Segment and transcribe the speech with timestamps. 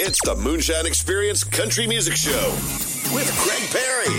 [0.00, 2.52] It's the Moonshine Experience Country Music Show
[3.12, 4.14] with Craig Parry.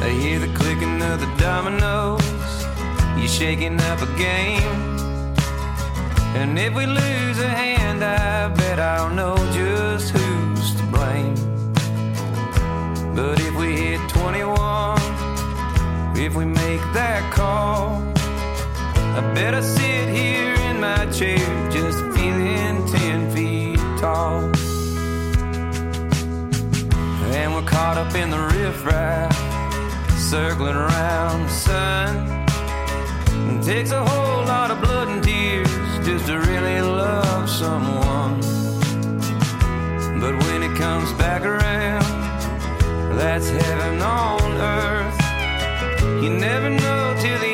[0.00, 2.22] I hear the clicking of the dominoes.
[3.18, 4.62] You're shaking up a game.
[6.36, 11.34] And if we lose a hand, I bet I'll know just who's to blame.
[13.16, 14.96] But if we hit 21,
[16.16, 18.13] if we make that call,
[19.16, 21.38] I bet I sit here in my chair
[21.70, 24.40] just feeling 10 feet tall.
[27.32, 29.32] And we're caught up in the riffraff,
[30.18, 32.16] circling around the sun.
[33.50, 35.68] It takes a whole lot of blood and tears
[36.04, 38.40] just to really love someone.
[40.20, 42.02] But when it comes back around,
[43.16, 45.20] that's heaven on earth.
[46.20, 47.53] You never know till the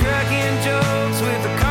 [0.00, 1.63] cracking jokes with the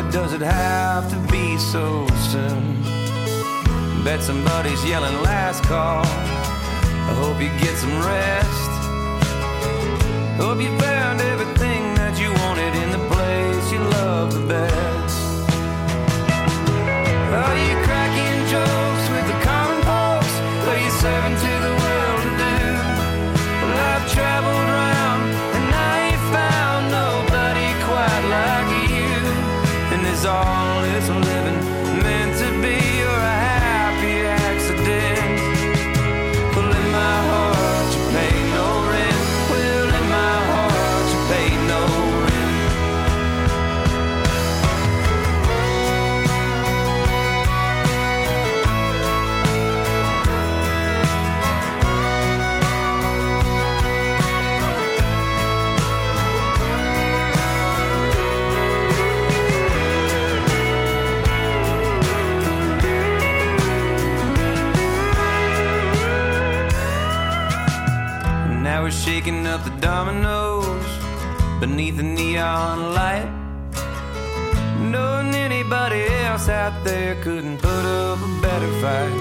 [0.00, 2.84] but does it have to be so soon?
[4.04, 6.04] Bet somebody's yelling last call.
[7.10, 8.70] I hope you get some rest.
[10.36, 15.18] Hope you found everything that you wanted in the place you love the best.
[17.42, 17.87] Are you
[68.88, 70.88] We're shaking up the dominoes
[71.60, 73.28] beneath the neon light.
[74.80, 79.12] Knowing anybody else out there couldn't put up a better fight.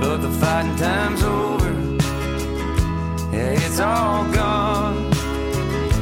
[0.00, 1.72] But the fighting time's over.
[3.34, 5.06] Yeah, it's all gone.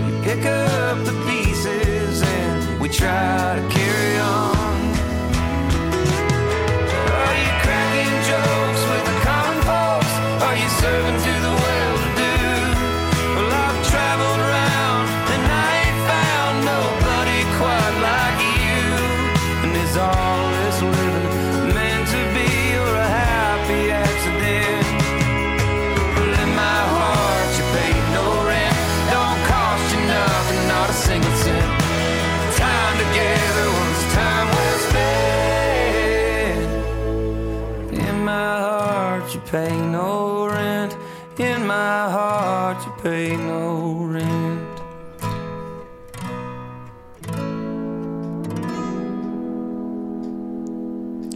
[0.04, 4.76] You pick up the pieces and we try to carry on.
[7.16, 10.12] Are you cracking jokes with the common folks?
[10.44, 11.31] Are you serving
[38.32, 40.96] my heart you pay no rent.
[41.38, 43.64] In my heart you pay no
[44.14, 44.51] rent.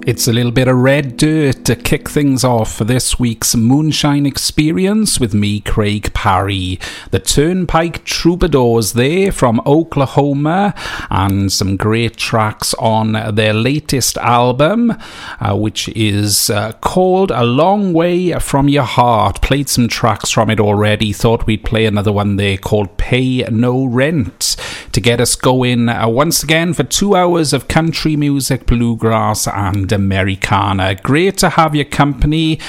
[0.06, 4.24] It's a little bit of red dirt to kick things off for this week's Moonshine
[4.24, 6.78] Experience with me, Craig Parry.
[7.10, 10.74] The Turnpike Troubadours there from Oklahoma,
[11.10, 14.96] and some great tracks on their latest album,
[15.40, 19.42] uh, which is uh, called A Long Way From Your Heart.
[19.42, 23.84] Played some tracks from it already, thought we'd play another one there called Pay No
[23.84, 24.54] Rent
[24.92, 29.92] to get us going uh, once again for two hours of country music, bluegrass, and
[29.96, 30.94] Americana.
[30.94, 32.60] Great to have your company,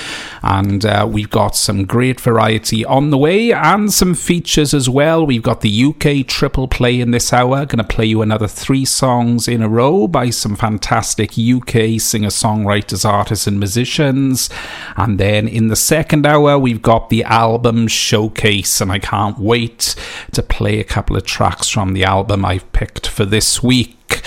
[0.42, 5.24] and uh, we've got some great variety on the way and some features as well.
[5.24, 7.66] We've got the UK triple play in this hour.
[7.68, 12.30] Going to play you another three songs in a row by some fantastic UK singer
[12.30, 14.50] songwriters, artists, and musicians.
[14.96, 19.96] And then in the second hour, we've got the album showcase, and I can't wait
[20.32, 24.22] to play a couple of tracks from the album I've picked for this week.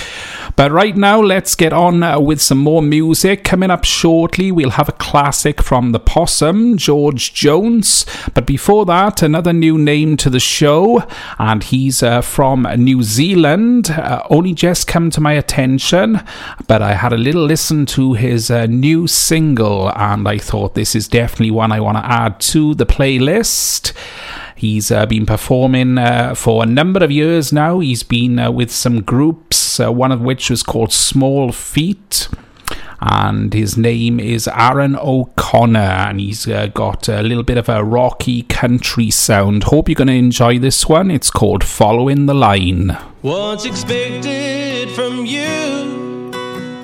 [0.61, 3.45] But right now, let's get on uh, with some more music.
[3.45, 8.05] Coming up shortly, we'll have a classic from the Possum, George Jones.
[8.35, 11.03] But before that, another new name to the show,
[11.39, 13.91] and he's uh, from New Zealand.
[13.93, 16.21] Uh, only just come to my attention,
[16.69, 20.95] but I had a little listen to his uh, new single, and I thought this
[20.95, 23.95] is definitely one I want to add to the playlist.
[24.61, 27.79] He's uh, been performing uh, for a number of years now.
[27.79, 32.29] He's been uh, with some groups, uh, one of which was called Small Feet.
[33.03, 37.85] And his name is Aaron O'Connor, and he's uh, got a little bit of a
[37.85, 39.65] rocky country sound.
[39.65, 41.11] Hope you're going to enjoy this one.
[41.11, 42.91] It's called Following the Line.
[43.23, 45.91] What's expected from you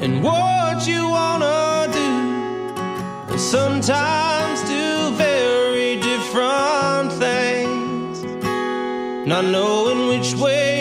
[0.00, 3.38] and what you wanna do.
[3.38, 8.22] Sometimes do very different things.
[9.26, 10.75] Not knowing which way to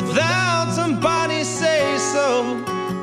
[0.00, 2.26] without somebody say so.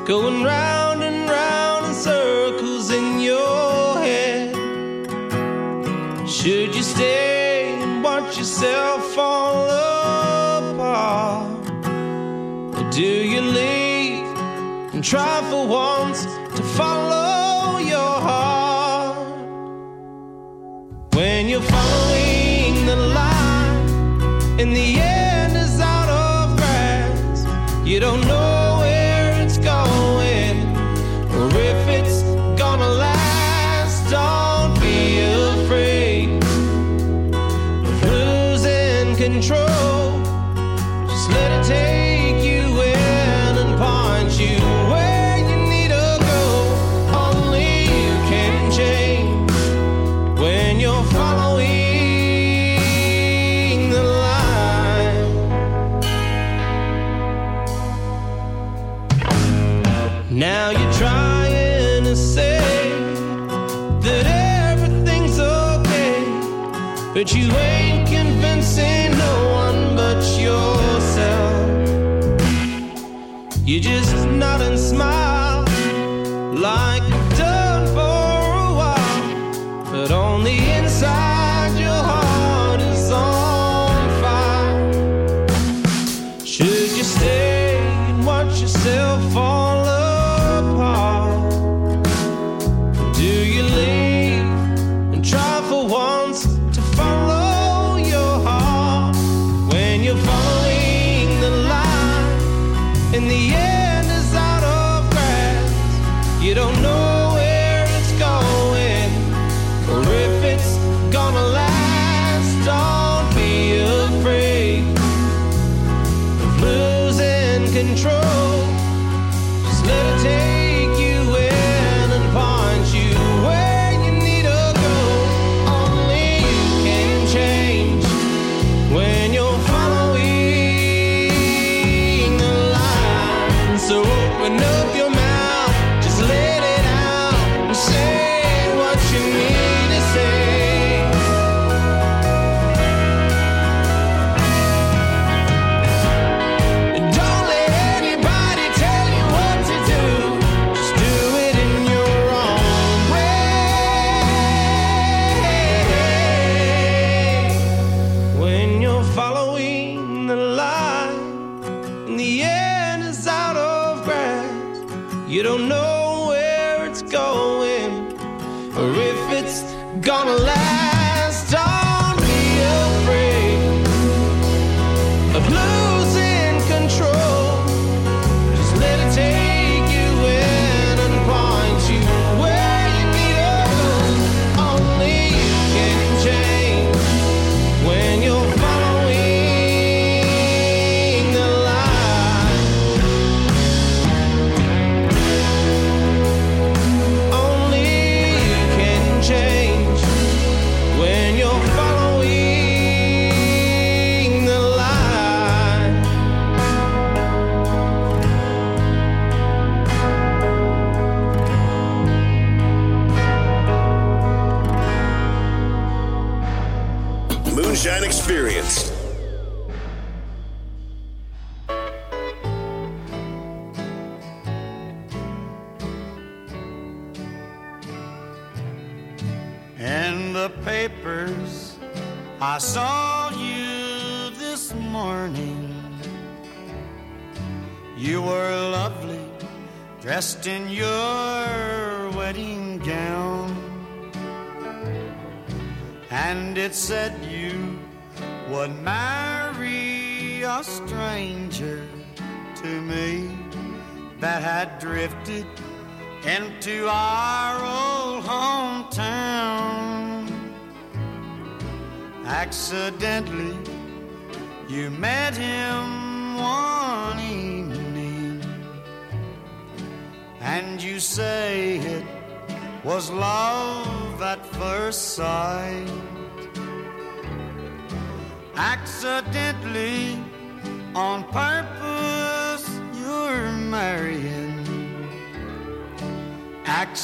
[0.05, 4.55] Going round and round in circles in your head.
[6.37, 9.65] Should you stay and watch yourself fall
[10.69, 11.69] apart?
[12.77, 14.27] Or do you leave
[14.93, 16.19] and try for once
[16.57, 19.17] to follow your heart?
[21.17, 25.24] When you're following the line and the end
[27.95, 28.44] you don't know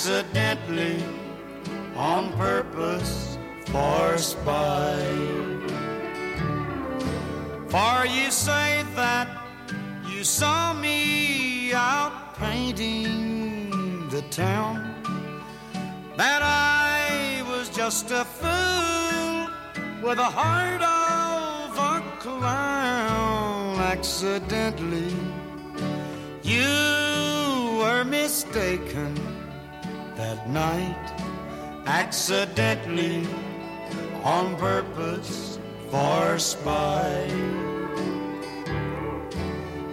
[0.03, 0.97] Accidentally,
[1.95, 5.05] on purpose, for spite.
[7.69, 9.27] For you say that
[10.09, 14.91] you saw me out painting the town,
[16.17, 23.77] that I was just a fool with a heart of a clown.
[23.77, 25.13] Accidentally,
[26.41, 29.30] you were mistaken
[30.21, 31.07] that night.
[31.87, 33.27] Accidentally,
[34.23, 35.57] on purpose,
[35.89, 37.31] for spite.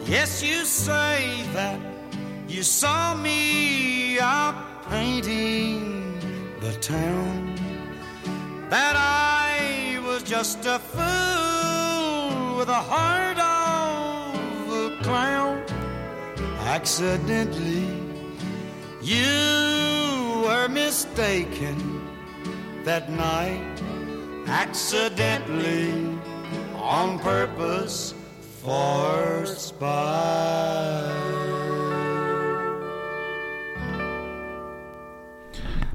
[0.05, 1.17] Yes, you say
[1.55, 1.81] that
[2.47, 4.57] you saw me out
[4.91, 5.81] painting
[6.61, 7.55] the town,
[8.69, 15.57] that I was just a fool with a heart of a clown.
[16.77, 17.89] Accidentally,
[19.01, 19.98] you
[20.69, 22.07] mistaken
[22.85, 23.83] that night.
[24.47, 25.93] Accidentally,
[26.75, 28.15] on purpose,
[28.63, 29.99] for spite.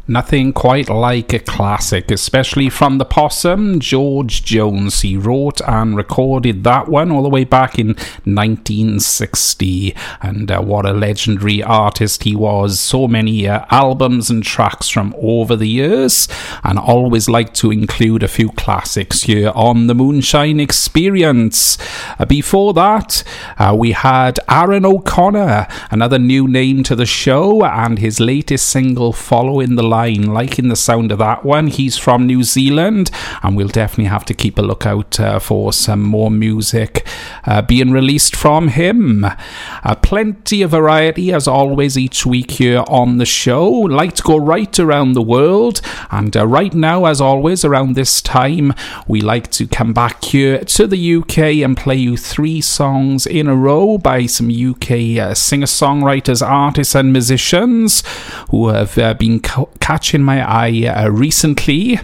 [0.05, 4.99] Nothing quite like a classic, especially from the Possum, George Jones.
[4.99, 7.95] He wrote and recorded that one all the way back in
[8.25, 12.81] 1960, and uh, what a legendary artist he was.
[12.81, 16.27] So many uh, albums and tracks from over the years,
[16.65, 21.77] and always like to include a few classics here on the Moonshine Experience.
[22.19, 23.23] Uh, before that,
[23.57, 29.13] uh, we had Aaron O'Connor, another new name to the show, and his latest single,
[29.13, 30.33] Following the Line.
[30.33, 31.67] Liking the sound of that one.
[31.67, 33.11] He's from New Zealand,
[33.43, 37.05] and we'll definitely have to keep a lookout uh, for some more music
[37.45, 39.23] uh, being released from him.
[39.23, 43.69] Uh, plenty of variety, as always, each week here on the show.
[43.69, 48.19] Like to go right around the world, and uh, right now, as always, around this
[48.21, 48.73] time,
[49.07, 53.47] we like to come back here to the UK and play you three songs in
[53.47, 58.03] a row by some UK uh, singer songwriters, artists, and musicians
[58.49, 61.99] who have uh, been co- catching my eye uh, recently.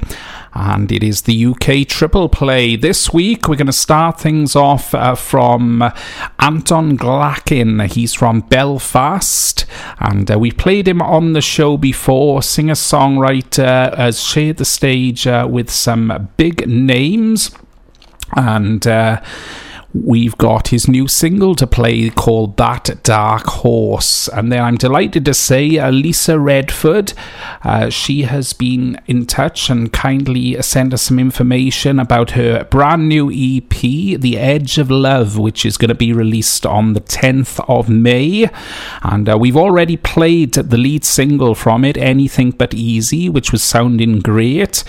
[0.53, 2.75] And it is the UK triple play.
[2.75, 5.89] This week, we're going to start things off uh, from
[6.39, 7.89] Anton Glakin.
[7.89, 9.65] He's from Belfast,
[9.99, 12.41] and uh, we played him on the show before.
[12.41, 17.51] Singer songwriter has shared the stage uh, with some big names,
[18.35, 19.21] and uh,
[19.93, 24.27] we've got his new single to play called That Dark Horse.
[24.27, 27.13] And then I'm delighted to say uh, Lisa Redford,
[27.63, 33.09] uh, she has been in touch and kindly sent us some information about her brand
[33.09, 37.63] new EP, The Edge of Love, which is going to be released on the 10th
[37.67, 38.49] of May.
[39.01, 43.63] And uh, we've already played the lead single from it, Anything But Easy, which was
[43.63, 44.83] sounding great.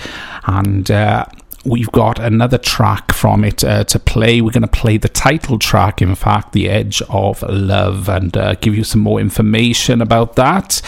[0.46, 1.24] And uh,
[1.64, 4.40] we've got another track from it uh, to play.
[4.40, 8.54] We're going to play the title track, in fact, The Edge of Love, and uh,
[8.54, 10.80] give you some more information about that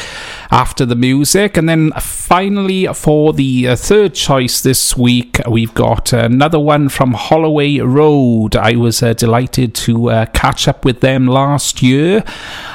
[0.50, 1.56] after the music.
[1.56, 7.12] And then finally, for the uh, third choice this week, we've got another one from
[7.12, 8.56] Holloway Road.
[8.56, 12.24] I was uh, delighted to uh, catch up with them last year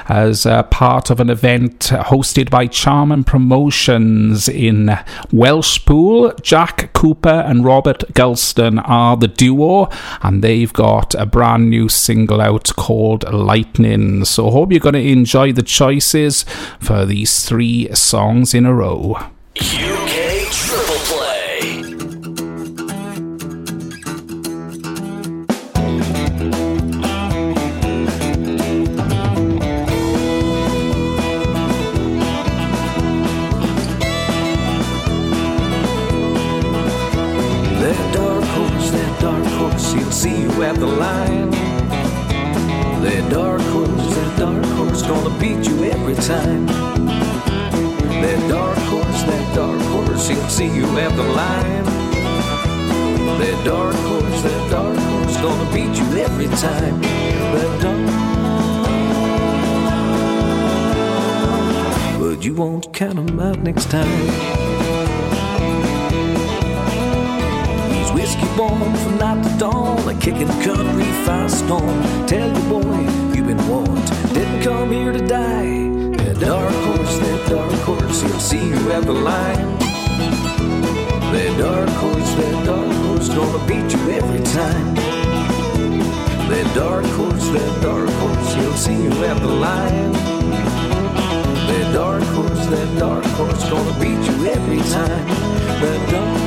[0.10, 4.88] as part of an event hosted by Charman Promotions in
[5.32, 6.42] Welshpool.
[6.42, 9.88] Jack Cooper and Robert Gulston are the duo,
[10.22, 14.26] and they've got a brand new single out called Lightning.
[14.26, 16.44] So, hope you're going to enjoy the choices
[16.82, 19.16] for these three songs in a row.
[46.28, 46.66] Time.
[48.22, 51.86] That dark horse, that dark horse, he'll see you at the line.
[53.40, 57.00] That dark horse, that dark horse, gonna beat you every time.
[57.54, 58.08] That dark
[62.20, 64.20] but you won't count 'em out next time.
[67.94, 71.98] He's whiskey born from night to dawn, a kicking country firestorm.
[72.28, 73.00] Tell you, boy,
[73.34, 74.12] you've been warned.
[74.34, 76.07] Didn't come here to die.
[76.38, 79.80] That dark horse, that dark horse, he'll see you at the line.
[81.34, 84.94] That dark horse, that dark horse, gonna beat you every time.
[86.48, 90.12] That dark horse, that dark horse, he'll see you at the line.
[91.70, 95.28] That dark horse, that dark horse, gonna beat you every time.
[95.82, 96.38] That dark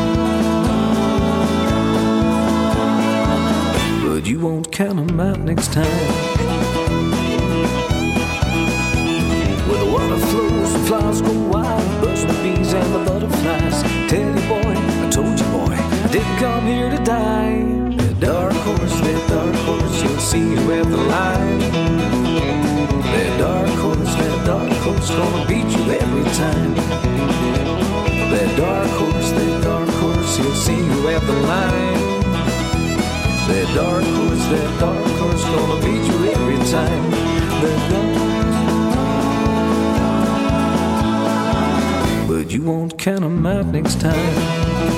[4.04, 7.29] but you won't count 'em out next time.
[9.90, 13.82] Water flows, the flowers go wild, the bees and the butterflies.
[14.12, 17.62] You, boy, I told you, boy, I didn't come here to die.
[17.96, 21.58] That dark horse, that dark horse, you'll see you at the line.
[23.02, 26.74] That dark horse, that dark horse, gonna beat you every time.
[28.30, 32.00] That dark horse, that dark horse, he'll see you at the line.
[33.48, 37.10] That dark horse, that dark horse, gonna beat you every time.
[37.62, 38.69] That dark
[42.52, 44.89] you won't count 'em out next time.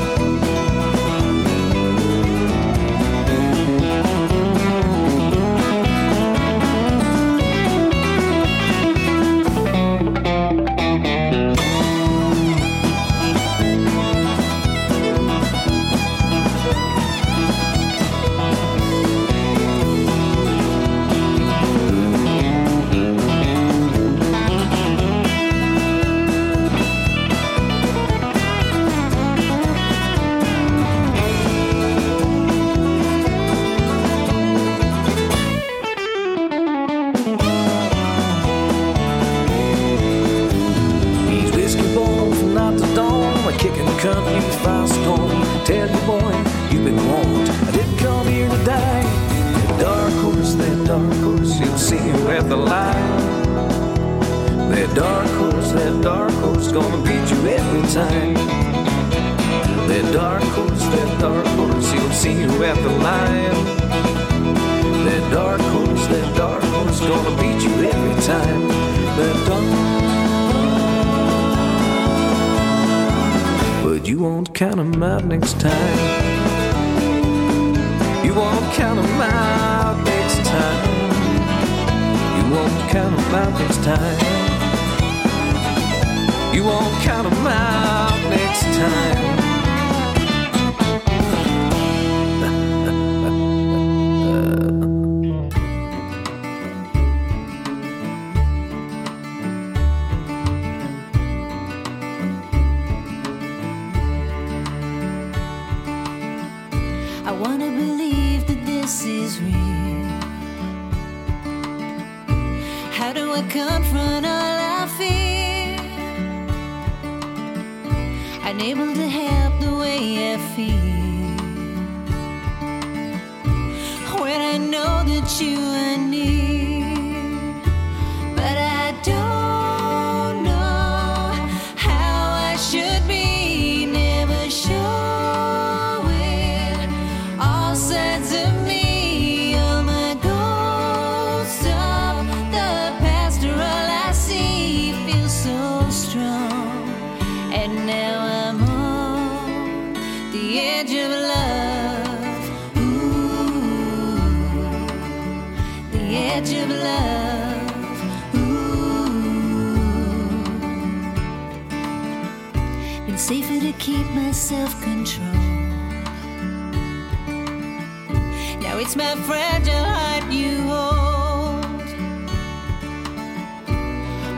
[168.95, 171.65] It's my fragile heart you hold.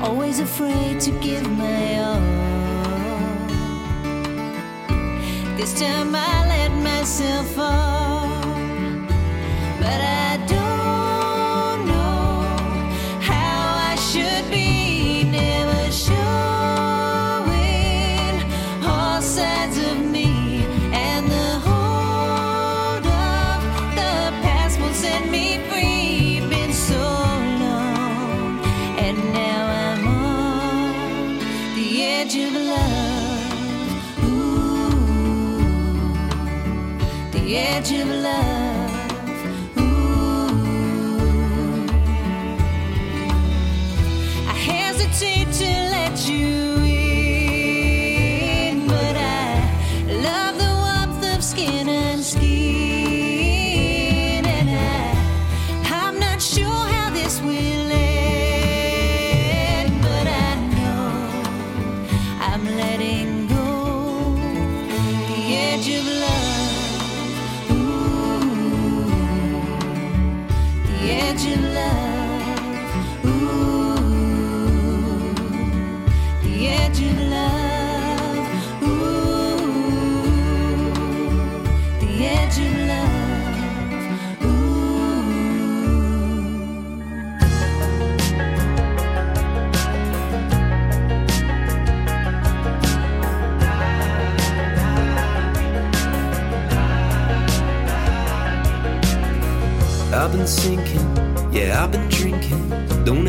[0.01, 2.21] Always afraid to give my all.
[5.57, 8.04] This time I let myself fall.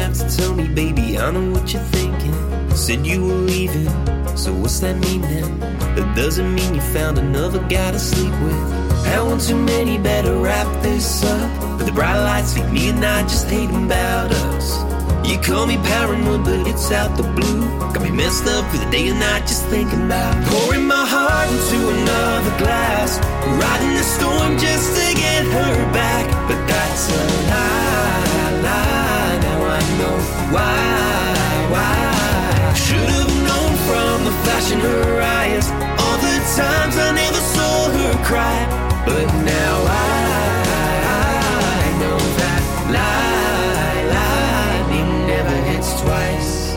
[0.06, 2.36] Have to tell me, baby, I know what you're thinking.
[2.76, 3.90] Said you were leaving,
[4.38, 5.60] so what's that mean then?
[5.96, 8.62] That doesn't mean you found another guy to sleep with.
[9.06, 11.50] Had one too many, better wrap this up.
[11.80, 14.68] But the bright lights feed me and I just hate about us.
[15.28, 17.62] You call me paranoid, but it's out the blue.
[17.94, 21.50] Got me messed up for the day and night just thinking about pouring my heart
[21.50, 23.18] into another glass.
[23.64, 26.26] Riding the storm just to get her back.
[26.48, 28.45] But that's a lie.
[29.98, 30.18] Now know
[30.52, 32.74] why, why.
[32.74, 35.70] Should have known from the flash in her eyes.
[36.02, 38.66] All the times I never saw her cry.
[39.06, 40.64] But now I,
[41.08, 42.62] I know that
[42.98, 46.76] lie, lightning never hits twice.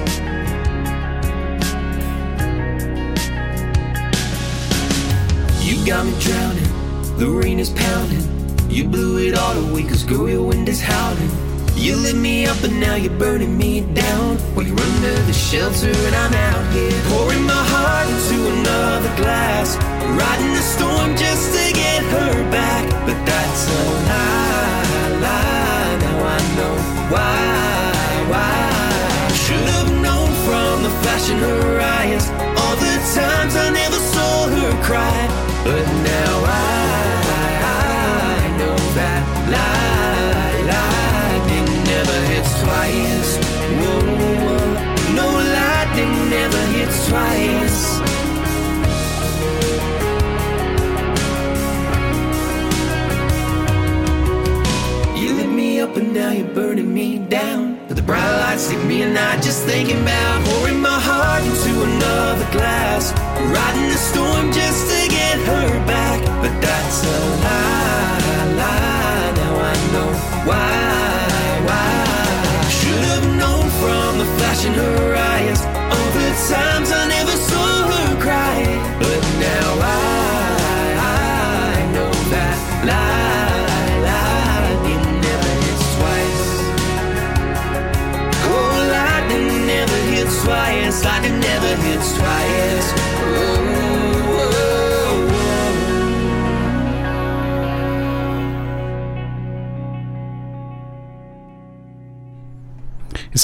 [5.65, 8.27] You got me drowning, the rain is pounding.
[8.71, 11.48] You blew it all away, cause girl, your wind is howling.
[11.79, 14.37] You lit me up, and now you're burning me down.
[14.55, 16.91] Well, you're under the shelter, and I'm out here.
[17.07, 19.77] Pouring my heart into another glass.
[20.19, 22.85] Riding the storm just to get her back.
[23.07, 25.97] But that's a lie, lie.
[26.03, 26.77] Now I know
[27.15, 27.47] why,
[28.33, 29.33] why.
[29.43, 32.29] Should have known from the flash in her eyes.
[32.59, 35.19] All the times I never saw her cry.
[35.65, 36.88] But now I,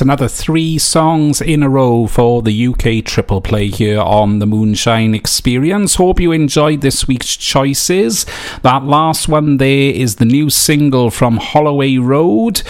[0.04, 5.14] another three songs in a row for the UK triple play here on the Moonshine
[5.14, 5.94] Experience.
[5.94, 8.26] Hope you enjoyed this week's choices.
[8.60, 12.60] That last one there is the new single from Holloway Road,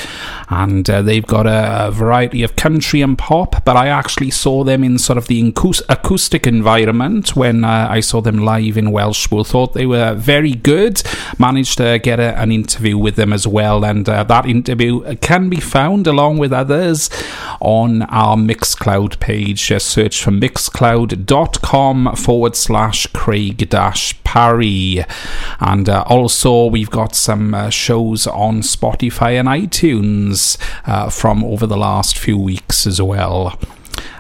[0.54, 3.64] and uh, they've got a, a variety of country and pop.
[3.64, 5.52] But I actually saw them in sort of the
[5.88, 9.46] acoustic environment when uh, I saw them live in Welshpool.
[9.46, 11.02] Thought they were very good.
[11.38, 15.48] Managed to get a, an interview with them as well, and uh, that interview can
[15.48, 17.10] be found along with others
[17.60, 19.66] on our Mixcloud page.
[19.66, 25.04] Just search for mixcloud.com forward slash Craig dash Parry.
[25.58, 30.43] And uh, also, we've got some uh, shows on Spotify and iTunes
[30.86, 33.58] Uh, from over the last few weeks as well.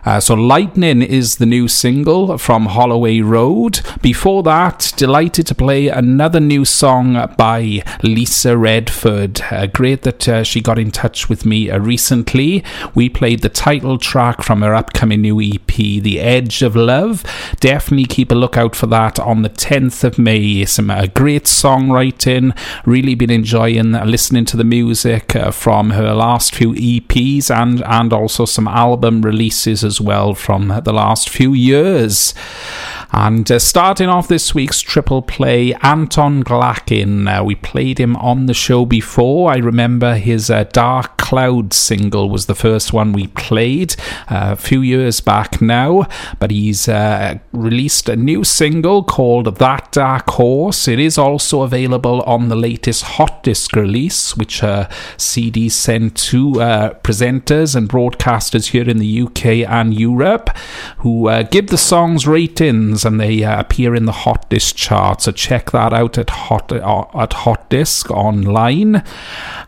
[0.04, 3.80] Uh, so, Lightning is the new single from Holloway Road.
[4.02, 9.40] Before that, delighted to play another new song by Lisa Redford.
[9.50, 12.62] Uh, great that uh, she got in touch with me uh, recently.
[12.94, 17.24] We played the title track from her upcoming new EP, The Edge of Love.
[17.60, 20.66] Definitely keep a lookout for that on the 10th of May.
[20.66, 22.54] Some uh, great songwriting.
[22.84, 28.12] Really been enjoying listening to the music uh, from her last few EPs and, and
[28.12, 32.34] also some album releases as as well from the last few years.
[33.16, 37.28] And uh, starting off this week's triple play, Anton Glakin.
[37.28, 39.52] Uh, we played him on the show before.
[39.52, 43.94] I remember his uh, Dark Cloud single was the first one we played
[44.28, 46.08] uh, a few years back now.
[46.40, 50.88] But he's uh, released a new single called That Dark Horse.
[50.88, 56.54] It is also available on the latest Hot Disc release, which uh, CD sent to
[57.04, 60.50] presenters and broadcasters here in the UK and Europe,
[60.98, 65.22] who give the songs ratings and they uh, appear in the Hot Disc chart.
[65.22, 69.02] So check that out at Hot uh, at Hot Disc online.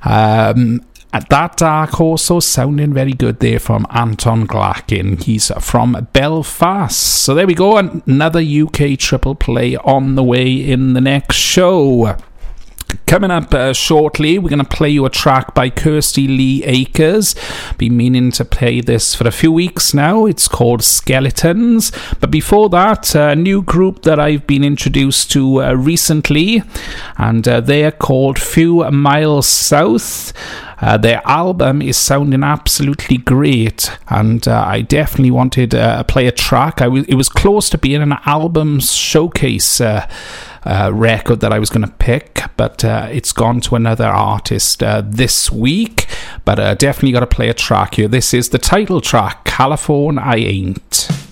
[0.04, 5.22] Um, at that dark also sounding very good there from Anton Glakin.
[5.22, 6.98] He's from Belfast.
[6.98, 12.16] So there we go, another UK triple play on the way in the next show.
[13.06, 17.34] Coming up uh, shortly, we're going to play you a track by Kirsty Lee Akers.
[17.78, 20.26] Been meaning to play this for a few weeks now.
[20.26, 21.92] It's called Skeletons.
[22.20, 26.62] But before that, a new group that I've been introduced to uh, recently,
[27.16, 30.32] and uh, they're called Few Miles South.
[30.80, 36.26] Uh, their album is sounding absolutely great, and uh, I definitely wanted uh, to play
[36.26, 36.80] a track.
[36.80, 40.06] I w- it was close to being an album showcase uh,
[40.64, 44.82] uh, record that I was going to pick, but uh, it's gone to another artist
[44.82, 46.06] uh, this week.
[46.44, 48.08] But uh, definitely got to play a track here.
[48.08, 51.25] This is the title track, California I Ain't.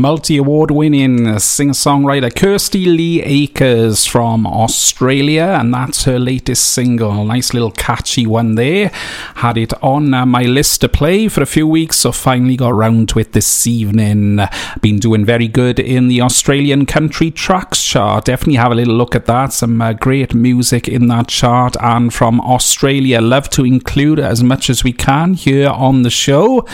[0.00, 7.24] Multi award winning singer songwriter Kirsty Lee Akers from Australia, and that's her latest single.
[7.24, 8.88] Nice little catchy one there.
[9.36, 12.74] Had it on uh, my list to play for a few weeks, so finally got
[12.74, 14.40] round to it this evening.
[14.80, 18.24] Been doing very good in the Australian country tracks chart.
[18.24, 19.52] Definitely have a little look at that.
[19.52, 23.20] Some uh, great music in that chart, and from Australia.
[23.20, 26.66] Love to include as much as we can here on the show.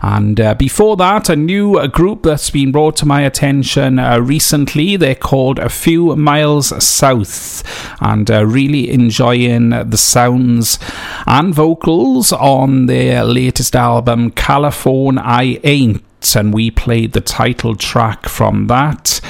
[0.00, 4.18] And uh, before that, a new uh, group that's been brought to my attention uh,
[4.18, 4.96] recently.
[4.96, 7.62] They're called A Few Miles South,
[8.00, 10.78] and uh, really enjoying the sounds
[11.26, 16.02] and vocals on their latest album, California I Ain't
[16.36, 19.20] and we played the title track from that.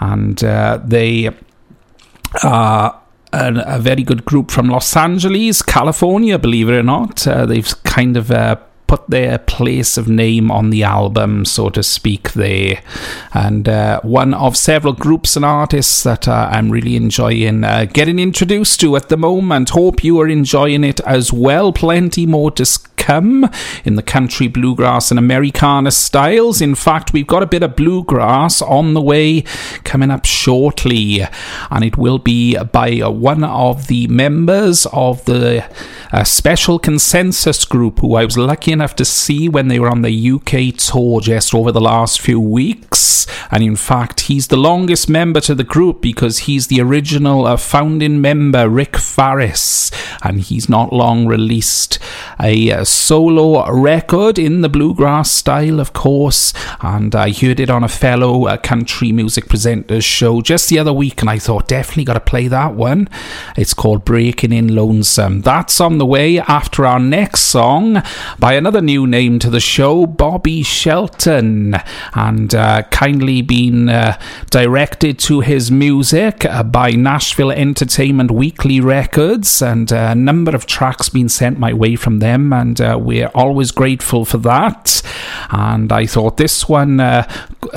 [0.00, 1.30] And uh, they
[2.42, 3.00] are
[3.32, 7.26] a, a, very good group from Los Angeles, California, believe it or not.
[7.26, 8.56] Uh, they've kind of uh,
[8.86, 12.80] put their place of name on the album, so to speak, there.
[13.34, 18.18] And uh, one of several groups and artists that uh, I'm really enjoying uh, getting
[18.18, 19.70] introduced to at the moment.
[19.70, 21.72] Hope you are enjoying it as well.
[21.72, 22.64] Plenty more to
[22.96, 23.48] come
[23.84, 26.60] in the country bluegrass and Americana styles.
[26.60, 29.42] In fact, we've got a bit of bluegrass on the way
[29.84, 31.22] coming up shortly,
[31.70, 35.64] and it will be by one of the members of the
[36.12, 40.02] uh, special consensus group who I was lucky enough to see when they were on
[40.02, 43.26] the UK tour just over the last few weeks.
[43.50, 47.56] And in fact, he's the longest member to the group because he's the original uh,
[47.56, 49.90] founding member, Rick Faris,
[50.22, 51.98] and he's not long released
[52.40, 56.52] a uh, solo record in the bluegrass style, of course.
[56.80, 60.92] And I heard it on a fellow uh, country music presenter's show just the other
[60.92, 63.08] week, and I thought definitely got to play that one.
[63.56, 65.40] It's called Breaking in Lonesome.
[65.40, 68.02] That's on the way after our next song
[68.38, 71.76] by another another new name to the show, Bobby Shelton,
[72.14, 74.18] and uh, kindly been uh,
[74.50, 80.66] directed to his music uh, by Nashville Entertainment Weekly Records, and uh, a number of
[80.66, 85.00] tracks been sent my way from them, and uh, we're always grateful for that.
[85.50, 87.22] And I thought this one uh,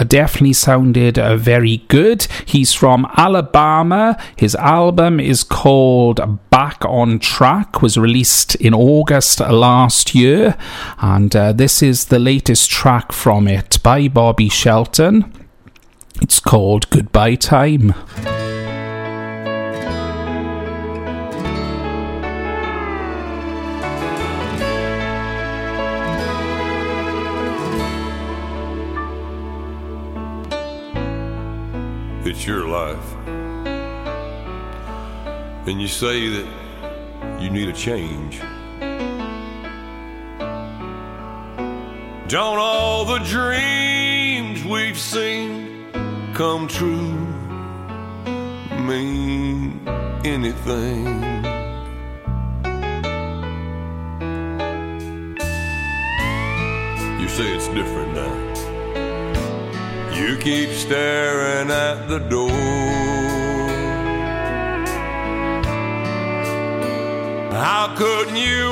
[0.07, 2.25] definitely sounded very good.
[2.47, 4.19] He's from Alabama.
[4.35, 10.57] His album is called Back on Track, was released in August last year
[10.99, 15.33] and uh, this is the latest track from it by Bobby Shelton.
[16.21, 17.93] It's called Goodbye Time.
[32.25, 33.15] It's your life.
[35.67, 38.39] And you say that you need a change.
[42.29, 45.91] Don't all the dreams we've seen
[46.35, 47.17] come true
[48.85, 49.81] mean
[50.23, 51.23] anything?
[57.19, 58.35] You say it's different now.
[60.13, 62.51] You keep staring at the door.
[67.51, 68.69] How couldn't you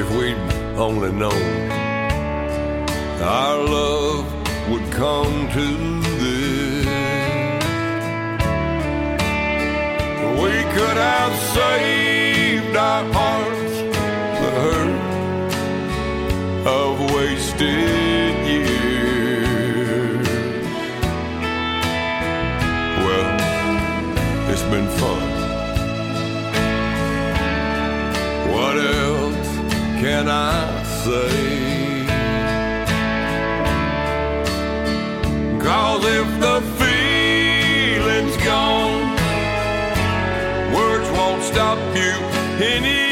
[0.00, 0.38] If we'd
[0.78, 1.70] only known
[3.20, 4.26] our love
[4.70, 5.66] would come to
[6.20, 6.86] this,
[10.40, 13.76] we could have saved our hearts
[14.40, 15.00] the hurt
[16.68, 20.28] of wasted years.
[23.04, 23.30] Well,
[24.52, 25.27] it's been fun.
[30.08, 32.06] Can I say?
[35.66, 39.02] Cause if the feeling's gone,
[40.74, 42.14] words won't stop you
[42.64, 43.07] anyway.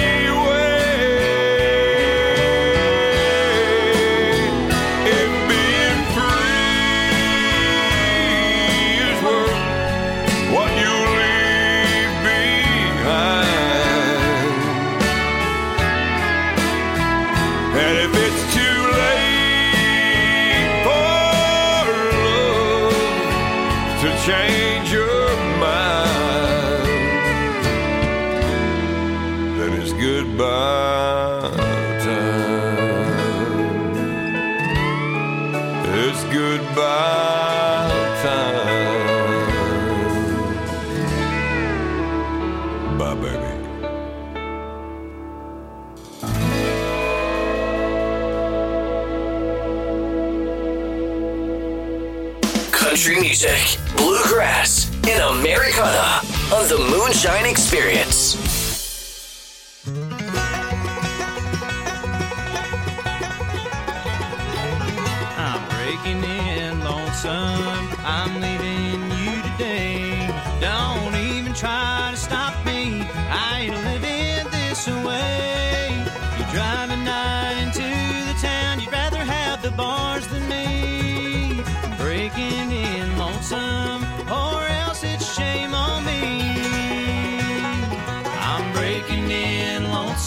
[55.26, 56.20] Americana
[56.54, 58.05] on the Moonshine Experience.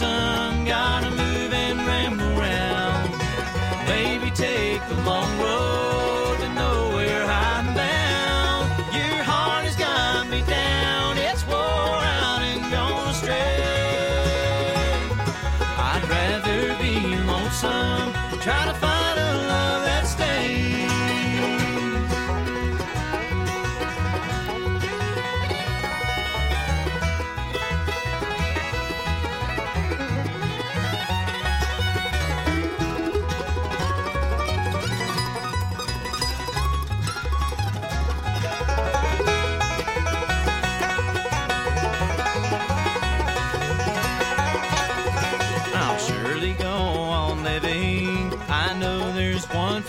[0.01, 0.48] In,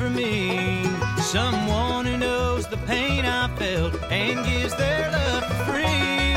[0.01, 0.83] for me.
[1.19, 6.33] Someone who knows the pain I felt and gives their love for free.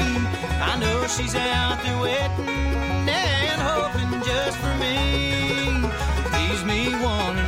[0.69, 4.97] I know she's out there waiting and hoping just for me.
[6.35, 7.42] Leaves me wondering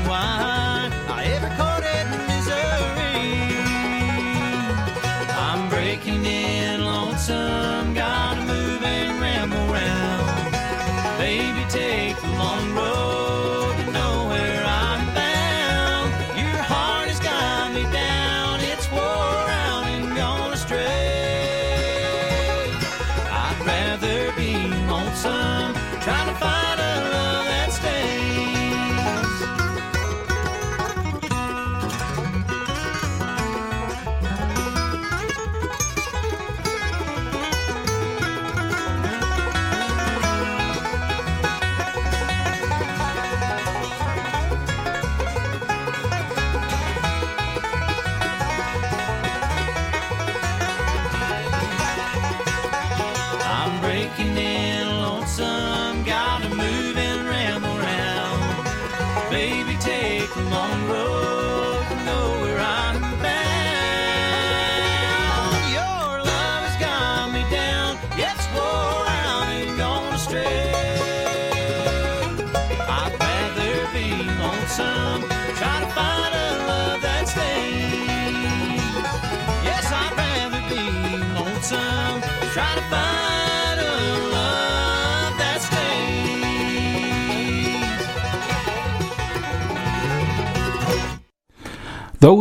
[23.96, 25.65] rather be lonesome, trying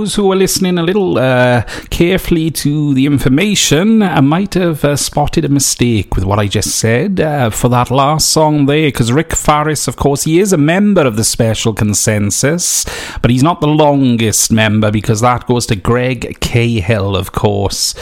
[0.05, 1.64] Those who are listening a little uh,
[1.95, 6.77] carefully to the information I might have uh, spotted a mistake with what I just
[6.77, 10.57] said uh, for that last song there, because Rick Faris, of course, he is a
[10.57, 12.85] member of the Special Consensus,
[13.23, 17.95] but he's not the longest member because that goes to Greg Cahill, of course.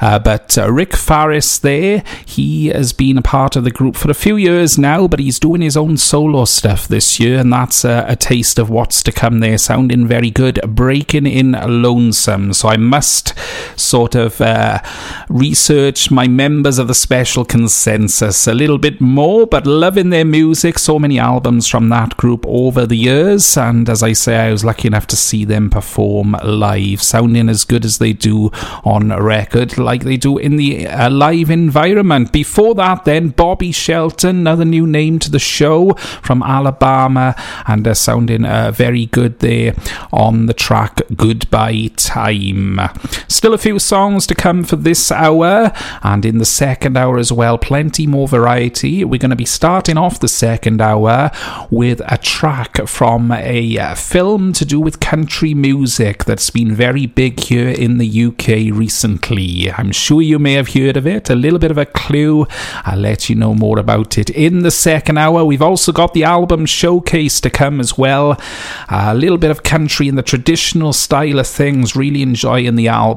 [0.00, 4.10] Uh, but uh, Rick Faris there, he has been a part of the group for
[4.10, 7.84] a few years now, but he's doing his own solo stuff this year, and that's
[7.84, 10.58] a taste of what's to come there, sounding very good.
[10.66, 12.52] Breaking in Lonesome.
[12.52, 13.27] So I must
[13.76, 14.80] sort of uh,
[15.28, 20.78] research my members of the Special Consensus a little bit more, but loving their music.
[20.78, 24.64] So many albums from that group over the years, and as I say, I was
[24.64, 28.50] lucky enough to see them perform live, sounding as good as they do
[28.84, 32.32] on record, like they do in the uh, live environment.
[32.32, 37.34] Before that, then Bobby Shelton, another new name to the show from Alabama,
[37.66, 39.74] and uh, sounding uh, very good there
[40.12, 42.80] on the track Goodbye Time.
[43.26, 47.32] Still a few songs to come for this hour, and in the second hour as
[47.32, 49.04] well, plenty more variety.
[49.04, 51.30] We're going to be starting off the second hour
[51.70, 57.06] with a track from a uh, film to do with country music that's been very
[57.06, 59.70] big here in the UK recently.
[59.72, 61.30] I'm sure you may have heard of it.
[61.30, 62.46] A little bit of a clue.
[62.84, 65.44] I'll let you know more about it in the second hour.
[65.44, 68.40] We've also got the album showcase to come as well.
[68.88, 71.96] a little bit of country in the traditional style of things.
[71.96, 73.07] Really enjoying the album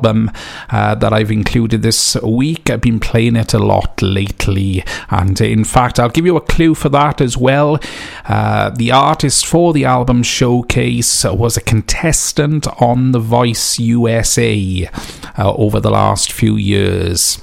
[0.69, 2.69] uh, that I've included this week.
[2.69, 6.75] I've been playing it a lot lately, and in fact, I'll give you a clue
[6.75, 7.79] for that as well.
[8.25, 14.89] Uh, the artist for the album showcase was a contestant on The Voice USA
[15.37, 17.39] uh, over the last few years.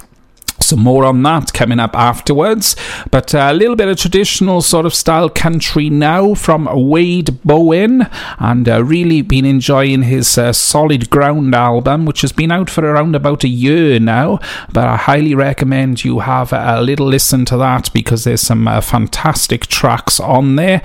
[0.69, 2.75] Some more on that coming up afterwards.
[3.09, 8.07] But a little bit of traditional sort of style country now from Wade Bowen,
[8.37, 12.85] and uh, really been enjoying his uh, Solid Ground album, which has been out for
[12.85, 14.37] around about a year now.
[14.71, 18.79] But I highly recommend you have a little listen to that because there's some uh,
[18.81, 20.83] fantastic tracks on there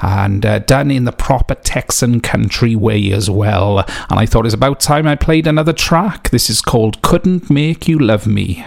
[0.00, 3.80] and uh, done in the proper Texan country way as well.
[3.80, 6.30] And I thought it's about time I played another track.
[6.30, 8.64] This is called Couldn't Make You Love Me.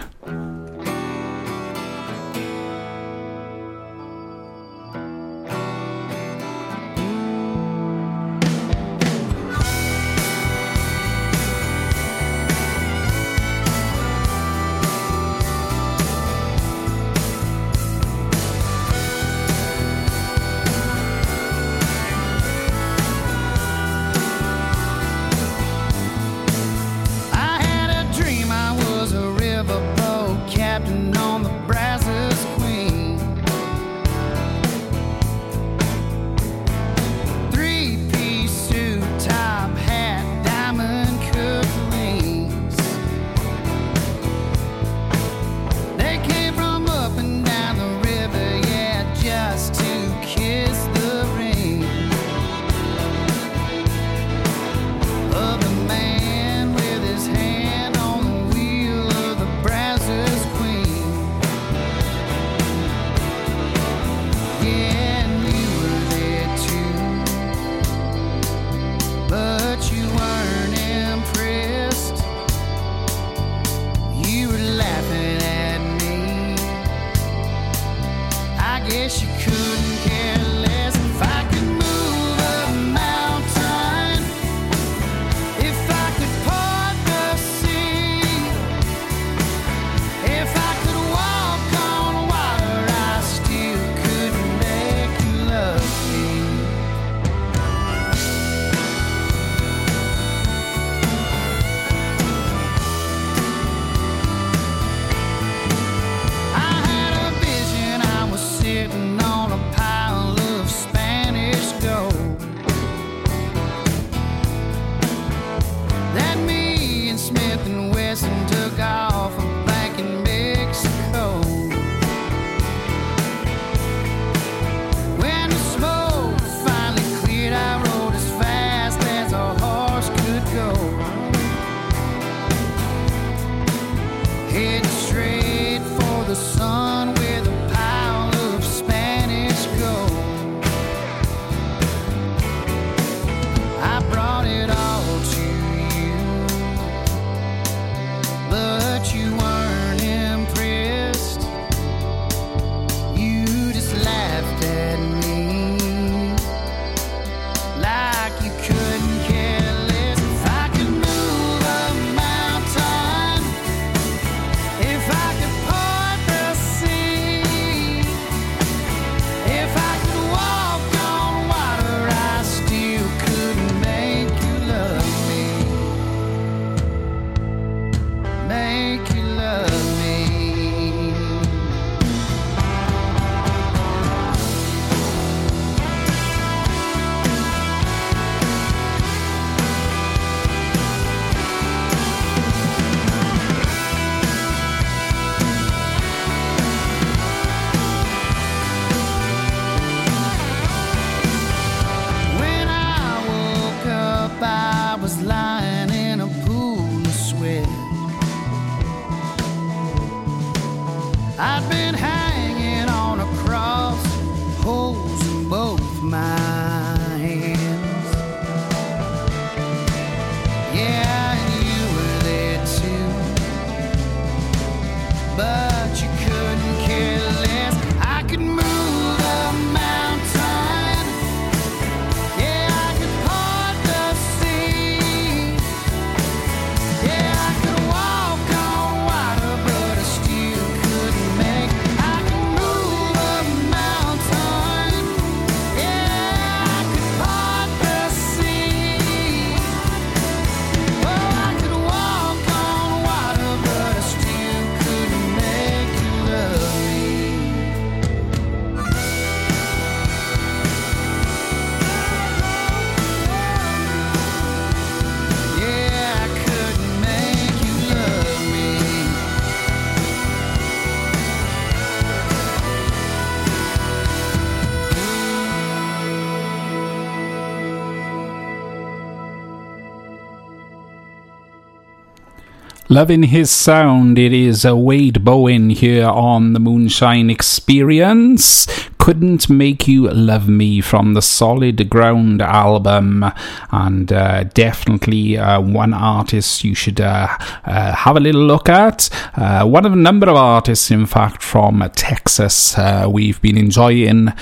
[282.98, 288.66] Loving his sound, it is a Wade Bowen here on the Moonshine Experience.
[288.98, 293.24] Couldn't Make You Love Me from the Solid Ground album,
[293.70, 297.28] and uh, definitely uh, one artist you should uh,
[297.64, 299.08] uh have a little look at.
[299.36, 304.32] Uh, one of a number of artists, in fact, from Texas uh, we've been enjoying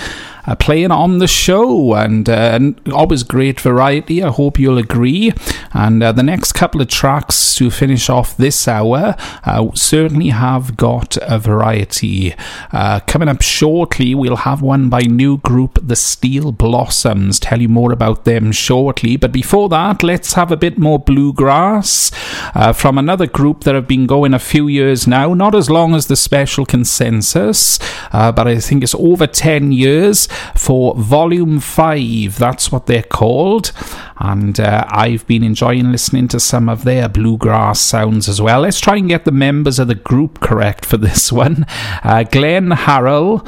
[0.47, 4.22] uh, playing on the show, and, uh, and, always great variety.
[4.22, 5.32] I hope you'll agree.
[5.72, 10.76] And uh, the next couple of tracks to finish off this hour uh, certainly have
[10.76, 12.34] got a variety.
[12.72, 17.40] Uh, coming up shortly, we'll have one by new group The Steel Blossoms.
[17.40, 19.16] Tell you more about them shortly.
[19.16, 22.12] But before that, let's have a bit more bluegrass
[22.55, 25.94] uh, from another group that have been going a few years now, not as long
[25.94, 27.78] as the Special Consensus,
[28.12, 32.39] but I think it's over 10 years for Volume 5.
[32.39, 33.72] That's what they're called.
[34.18, 38.62] And uh, I've been enjoying listening to some of their bluegrass sounds as well.
[38.62, 41.66] Let's try and get the members of the group correct for this one
[42.03, 43.47] uh, Glenn Harrell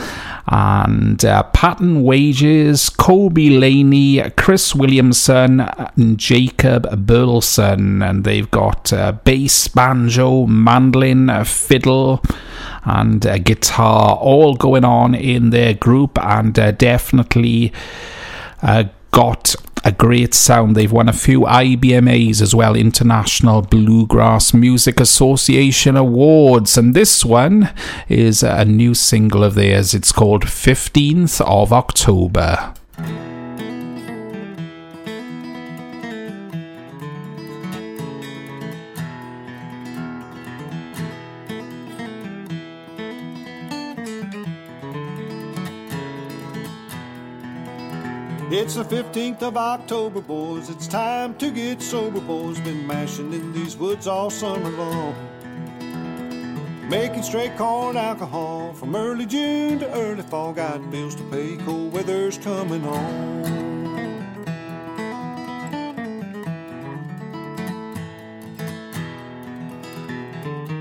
[0.51, 8.03] and uh, Patton Wages, Colby Laney, Chris Williamson, and Jacob Burleson.
[8.03, 12.22] And they've got uh, bass, banjo, mandolin, fiddle
[12.89, 17.72] and uh, guitar all going on in their group and uh, definitely
[18.62, 20.74] uh, got a great sound.
[20.74, 26.76] They've won a few IBMAs as well, International Bluegrass Music Association Awards.
[26.76, 27.70] And this one
[28.09, 29.95] is a new single of theirs.
[29.95, 32.74] It's called 15th of October.
[48.61, 50.69] It's the 15th of October, boys.
[50.69, 52.59] It's time to get sober, boys.
[52.59, 55.15] Been mashing in these woods all summer long.
[56.89, 60.53] Making straight corn alcohol from early June to early fall.
[60.53, 64.18] Got bills to pay, cold weather's coming on.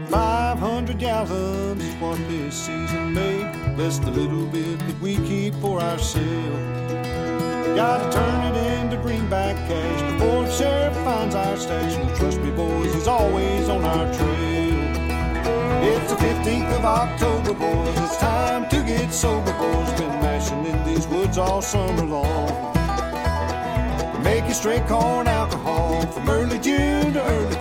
[0.09, 3.77] Five hundred gallons is what this season made.
[3.77, 6.25] Less the little bit that we keep for ourselves.
[7.75, 11.97] Gotta turn it into greenback cash before the sheriff finds our stash.
[11.97, 14.57] Well, trust me, boys, he's always on our trail.
[15.83, 17.99] It's the 15th of October, boys.
[17.99, 19.91] It's time to get sober, boys.
[19.99, 22.73] Been mashing in these woods all summer long.
[24.23, 27.56] Making straight corn alcohol from early June to early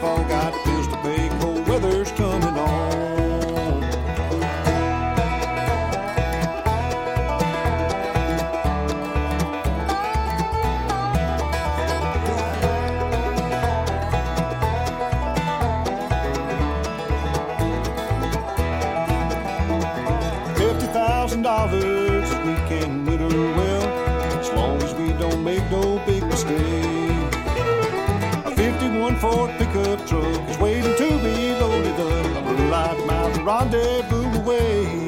[28.54, 32.46] 51 Ford pickup truck is waiting to be loaded up.
[32.46, 35.05] A light mountain rendezvous away.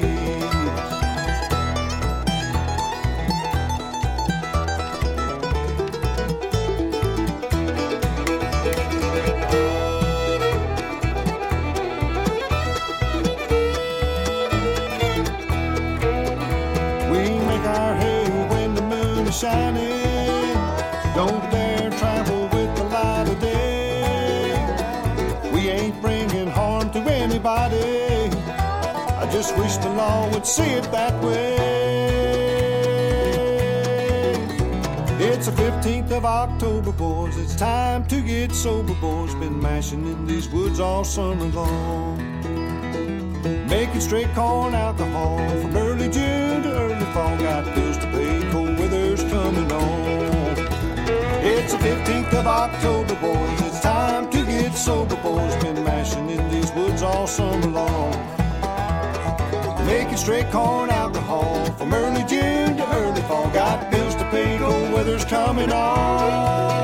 [30.09, 31.57] The would see it that way.
[35.21, 37.37] It's the 15th of October, boys.
[37.37, 39.35] It's time to get sober, boys.
[39.35, 42.17] Been mashing in these woods all summer long.
[43.69, 47.37] Making straight corn alcohol from early June to early fall.
[47.39, 50.57] Got bills to pay, cold weather's coming on.
[51.53, 53.61] It's the 15th of October, boys.
[53.63, 55.55] It's time to get sober, boys.
[55.63, 58.38] Been mashing in these woods all summer long.
[59.89, 63.49] Making straight corn alcohol from early June to early fall.
[63.55, 66.78] Got bills to pay, cold weather's coming on.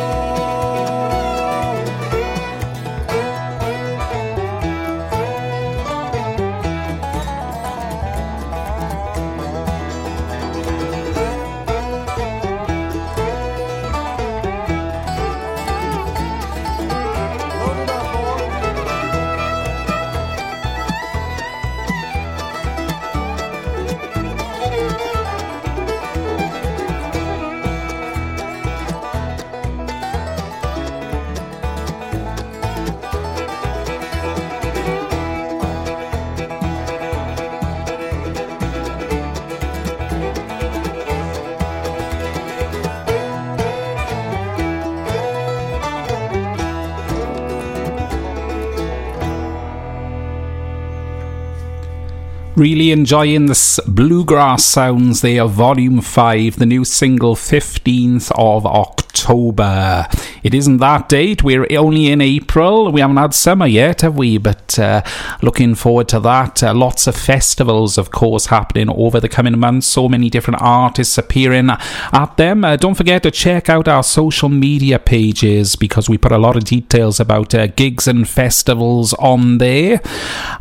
[52.57, 59.04] Really enjoying this bluegrass sounds there, Volume 5, the new single 15th of October.
[59.15, 62.93] It isn't that date, we're only in April.
[62.93, 64.39] We haven't had summer yet, have we?
[64.39, 65.03] But uh,
[65.43, 66.63] looking forward to that.
[66.63, 69.87] Uh, lots of festivals, of course, happening over the coming months.
[69.87, 72.65] So many different artists appearing at them.
[72.65, 76.57] Uh, don't forget to check out our social media pages because we put a lot
[76.57, 80.01] of details about uh, gigs and festivals on there.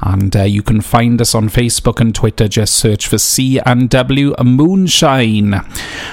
[0.01, 2.47] And uh, you can find us on Facebook and Twitter.
[2.47, 5.61] Just search for C and W Moonshine.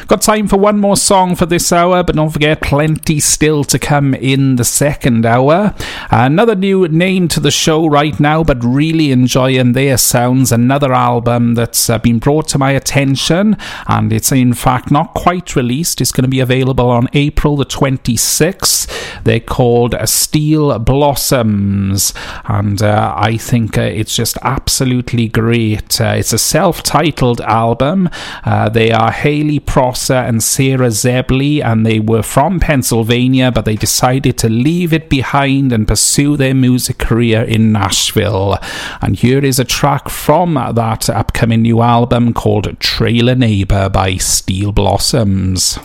[0.07, 3.77] Got time for one more song for this hour, but don't forget, plenty still to
[3.77, 5.75] come in the second hour.
[6.13, 10.53] Another new name to the show right now, but really enjoying their sounds.
[10.53, 13.57] Another album that's uh, been brought to my attention,
[13.89, 16.01] and it's in fact not quite released.
[16.01, 19.25] It's going to be available on April the 26th.
[19.25, 22.15] They're called Steel Blossoms,
[22.45, 26.01] and uh, I think uh, it's just absolutely great.
[26.01, 28.09] Uh, it's a self titled album.
[28.45, 33.77] Uh, they are Hayley Prosser and Sarah Zebley, and they were from Pennsylvania, but they
[33.77, 38.59] decided to leave it behind and pursue their music career in Nashville.
[39.01, 44.73] And here is a track from that upcoming new album called Trailer Neighbor by Steel
[44.73, 45.79] Blossoms.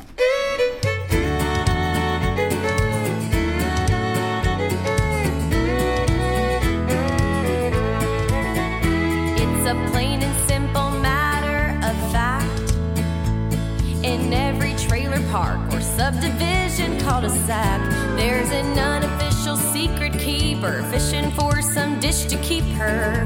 [20.66, 23.26] Keeper fishing for some dish to keep her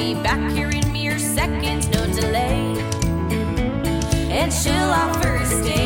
[0.00, 2.74] be back here in mere seconds, no delay.
[4.30, 5.79] And she'll offer to stay.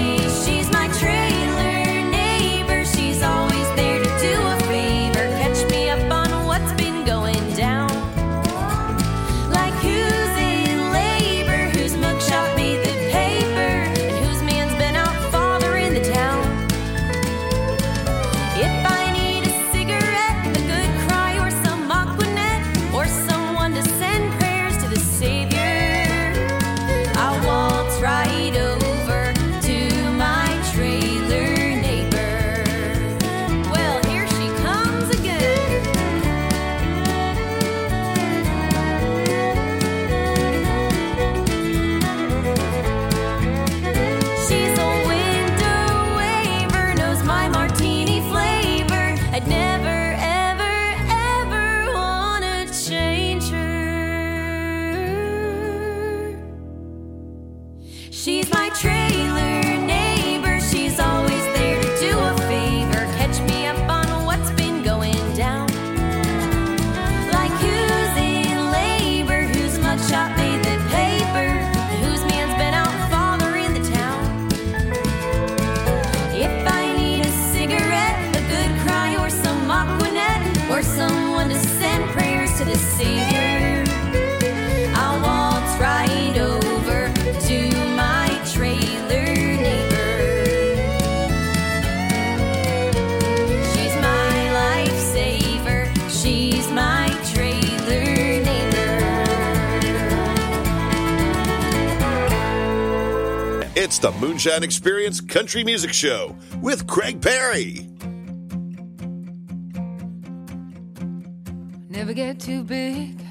[104.04, 107.88] the Moonshine Experience Country Music Show with Craig Parry.
[111.88, 113.24] Never get too big,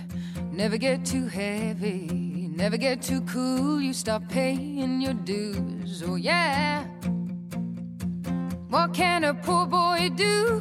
[0.51, 3.79] never get too heavy, never get too cool.
[3.79, 6.85] You stop paying your dues, oh yeah.
[8.69, 10.59] What can a poor boy do?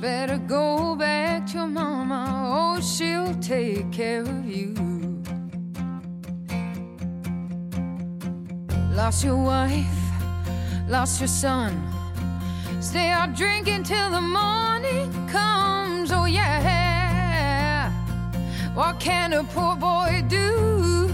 [0.00, 4.89] Better go back to mama, oh, she'll take care of you.
[9.02, 9.86] Lost your wife,
[10.86, 11.72] lost your son.
[12.80, 17.90] Stay out drinking till the morning comes, oh yeah.
[18.74, 21.08] What can a poor boy do?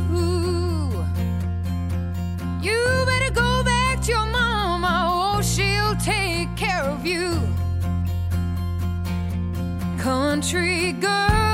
[2.61, 7.41] You better go back to your mama, oh, she'll take care of you.
[10.03, 11.46] Country girl.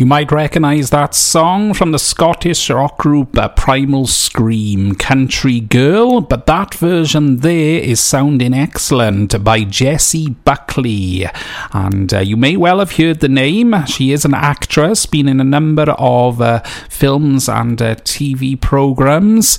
[0.00, 6.22] You might recognise that song from the Scottish rock group uh, Primal Scream, Country Girl,
[6.22, 11.26] but that version there is sounding excellent by Jessie Buckley.
[11.74, 13.74] And uh, you may well have heard the name.
[13.84, 19.58] She is an actress, been in a number of uh, films and uh, TV programmes,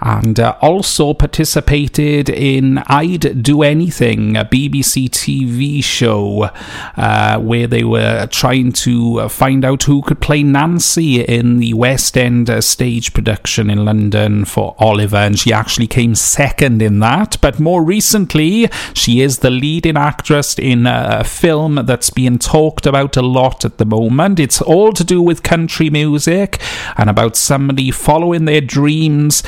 [0.00, 6.50] and uh, also participated in I'd Do Anything, a BBC TV show
[6.98, 12.16] uh, where they were trying to find out who could play Nancy in the West
[12.16, 17.36] End uh, stage production in London for Oliver, and she actually came second in that.
[17.40, 23.16] But more recently, she is the leading actress in a film that's being talked about
[23.16, 24.40] a lot at the moment.
[24.40, 26.60] It's all to do with country music
[26.96, 29.42] and about somebody following their dreams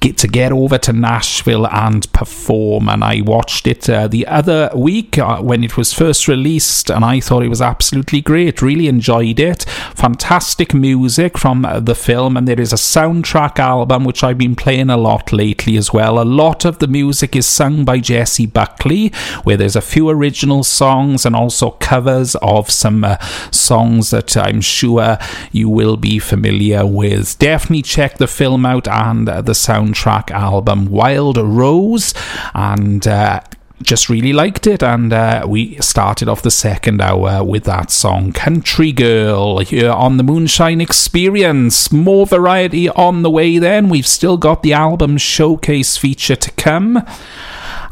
[0.00, 2.88] get to get over to Nashville and perform.
[2.88, 7.04] And I watched it uh, the other week uh, when it was first released, and
[7.04, 8.62] I thought it was absolutely great.
[8.62, 9.64] Really enjoyed it.
[9.94, 14.88] Fantastic music from the film, and there is a soundtrack album which I've been playing
[14.88, 16.20] a lot lately as well.
[16.20, 19.08] A lot of the music is sung by Jessie Buckley,
[19.44, 23.18] where there's a few original songs and also covers of some uh,
[23.50, 25.18] songs that I'm sure
[25.52, 27.38] you will be familiar with.
[27.38, 32.14] Definitely check the film out and uh, the sound soundtrack album Wild Rose
[32.54, 33.40] and uh,
[33.82, 38.32] just really liked it and uh, we started off the second hour with that song
[38.32, 41.90] country girl here on the moonshine experience.
[41.90, 43.88] More variety on the way then.
[43.88, 47.02] We've still got the album showcase feature to come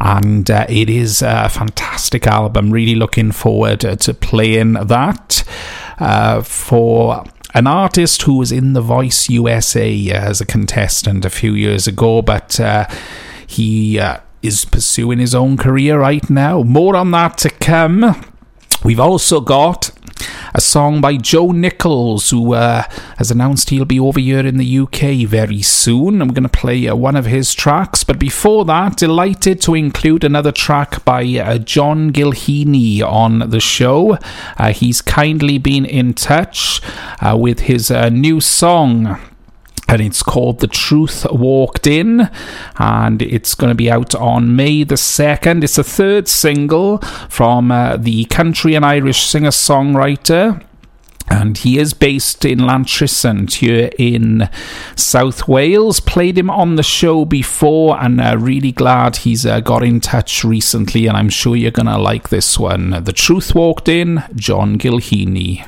[0.01, 2.71] and uh, it is a fantastic album.
[2.71, 5.43] Really looking forward to playing that
[5.99, 7.25] uh, for
[7.55, 12.23] an artist who was in The Voice USA as a contestant a few years ago,
[12.23, 12.87] but uh,
[13.47, 16.63] he uh, is pursuing his own career right now.
[16.63, 18.25] More on that to come.
[18.85, 19.91] We've also got
[20.55, 22.83] a song by Joe Nichols, who uh,
[23.17, 26.21] has announced he'll be over here in the UK very soon.
[26.21, 30.25] I'm going to play uh, one of his tracks, but before that, delighted to include
[30.25, 34.19] another track by uh, John Gilheaney on the show.
[34.57, 36.81] Uh, he's kindly been in touch
[37.21, 39.19] uh, with his uh, new song
[39.89, 42.31] and it's called The Truth Walked In,
[42.79, 45.65] and it's going to be out on May the 2nd.
[45.65, 50.63] It's a third single from uh, the country and Irish singer songwriter.
[51.31, 54.49] And he is based in Llantrisant here in
[54.97, 56.01] South Wales.
[56.01, 60.43] Played him on the show before, and uh, really glad he's uh, got in touch
[60.43, 61.07] recently.
[61.07, 63.05] And I'm sure you're going to like this one.
[63.05, 65.67] The Truth Walked In, John Gilheaney.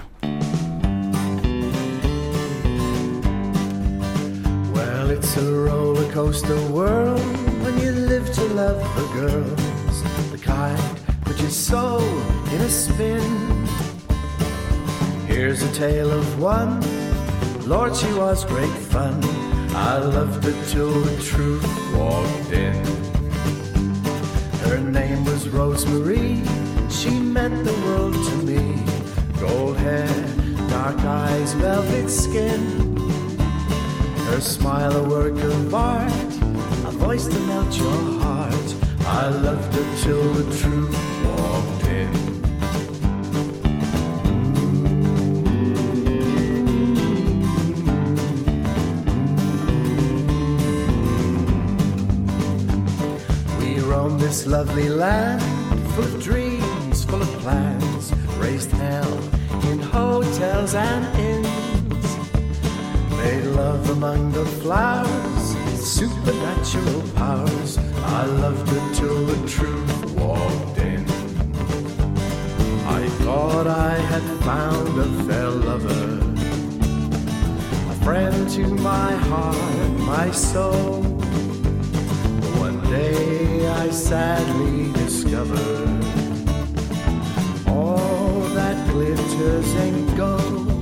[5.33, 7.21] It's a roller coaster world
[7.63, 10.03] when you live to love the girls,
[10.33, 10.81] the kind
[11.29, 11.99] which is so
[12.53, 13.23] in a spin.
[15.29, 16.81] Here's a tale of one.
[17.65, 19.23] Lord, she was great fun.
[19.73, 21.65] I loved her till the truth
[21.95, 22.75] walked in.
[24.67, 26.43] Her name was Rosemary.
[26.91, 28.83] She meant the world to me.
[29.39, 30.09] Gold hair,
[30.69, 32.90] dark eyes, velvet skin.
[34.41, 36.11] Her smile a work of art,
[36.89, 38.75] a voice to melt your heart.
[39.01, 42.09] I loved her till the truth walked in.
[54.19, 55.43] This lovely land,
[55.93, 58.13] full of dreams, full of plans.
[58.39, 59.19] Raised hell
[59.71, 61.40] in hotels and inns.
[63.61, 65.45] Love among the flowers,
[65.77, 67.77] supernatural powers.
[67.77, 71.05] I loved her till the truth walked in.
[72.99, 76.07] I thought I had found a fair lover,
[77.93, 81.03] a friend to my heart, and my soul.
[82.65, 86.03] One day I sadly discovered
[87.69, 90.80] all that glitters ain't gold.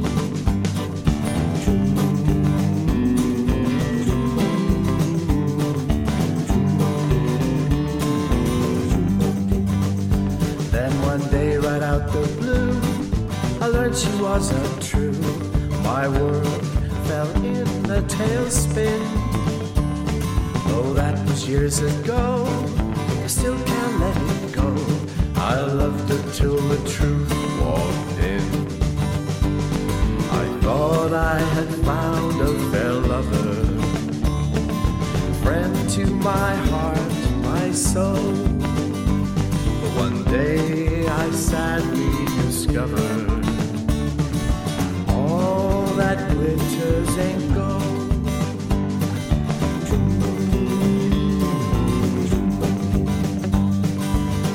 [13.95, 15.13] She wasn't true.
[15.83, 16.47] My world
[17.07, 19.01] fell in a tailspin.
[20.69, 22.45] Though that was years ago,
[23.25, 24.69] I still can't let it go.
[25.37, 28.45] I loved her till the truth walked in.
[30.31, 33.55] I thought I had found a fair lover,
[35.43, 37.13] friend to my heart,
[37.43, 38.33] my soul.
[39.81, 43.28] But one day I sadly discovered
[47.17, 47.69] tango.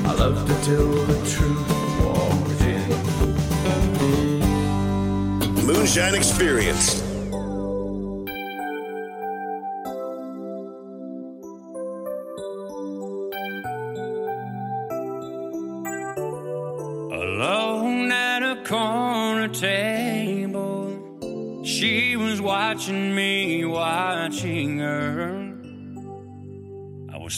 [0.05, 1.69] I love to tell the truth.
[1.99, 2.89] Walked in.
[5.65, 7.02] Moonshine Experience.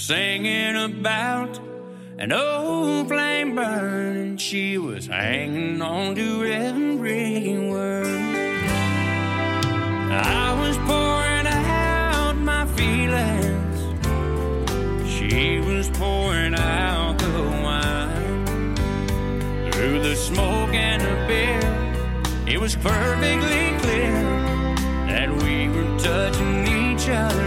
[0.08, 1.60] Singing about
[2.20, 8.06] an old flame burning, she was hanging on to every word.
[10.12, 13.80] I was pouring out my feelings,
[15.10, 18.76] she was pouring out the wine
[19.72, 22.54] through the smoke and the beer.
[22.54, 24.22] It was perfectly clear
[25.08, 27.45] that we were touching each other's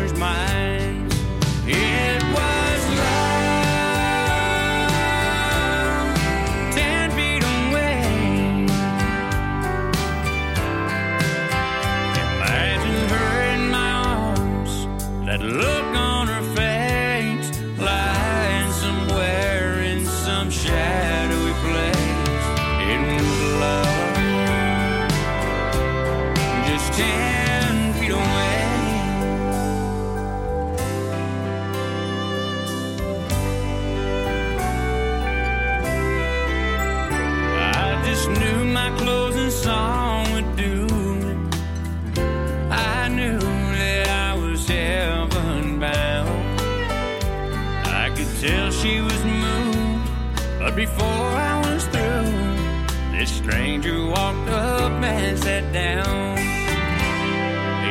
[50.78, 56.38] before I was through, this stranger walked up and sat down.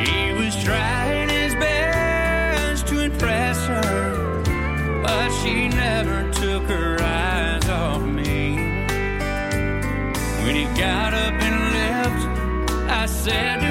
[0.06, 4.42] He was trying his best to impress her,
[5.02, 8.56] but she never took her eyes off me.
[10.42, 12.22] When he got up and left,
[12.88, 13.67] I said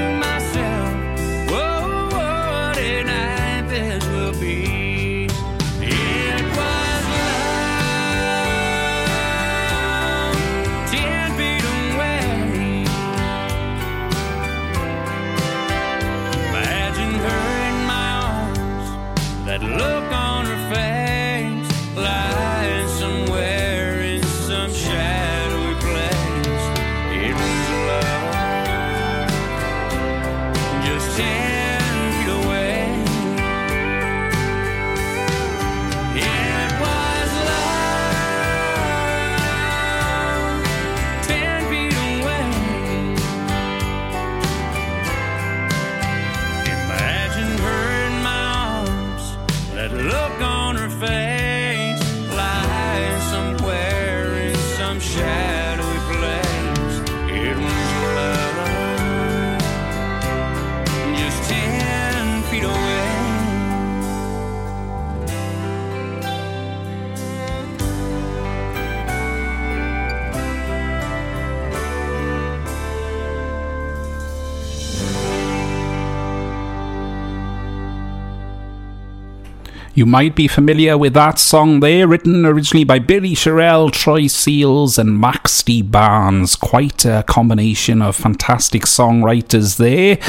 [79.98, 85.00] You might be familiar with that song there, written originally by Billy Sherrill, Troy Seals,
[85.00, 85.82] and Max D.
[85.82, 86.56] Barnes.
[86.56, 90.20] Quite a combination of fantastic songwriters there.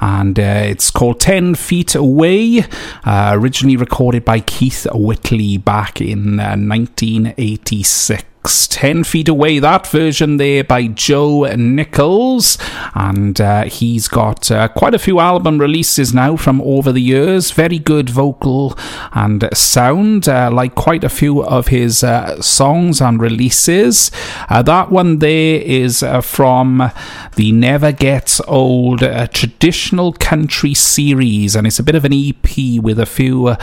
[0.00, 2.64] And uh, it's called 10 Feet Away,
[3.04, 8.33] uh, originally recorded by Keith Whitley back in uh, 1986.
[8.44, 12.58] 10 Feet Away, that version there by Joe Nichols.
[12.94, 17.52] And uh, he's got uh, quite a few album releases now from over the years.
[17.52, 18.76] Very good vocal
[19.12, 24.10] and sound, uh, like quite a few of his uh, songs and releases.
[24.50, 26.90] Uh, that one there is uh, from
[27.36, 29.00] the Never Gets Old
[29.32, 33.56] traditional country series, and it's a bit of an EP with a few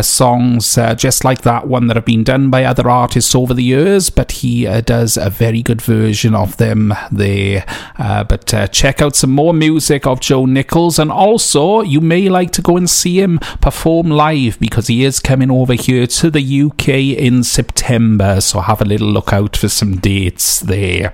[0.00, 4.08] songs just like that one that have been done by other artists over the years.
[4.08, 7.66] But he uh, does a very good version of them there.
[7.98, 12.28] Uh, but uh, check out some more music of Joe Nichols, and also you may
[12.28, 16.30] like to go and see him perform live because he is coming over here to
[16.30, 16.88] the UK
[17.18, 18.40] in September.
[18.40, 21.12] So have a little look out for some dates there.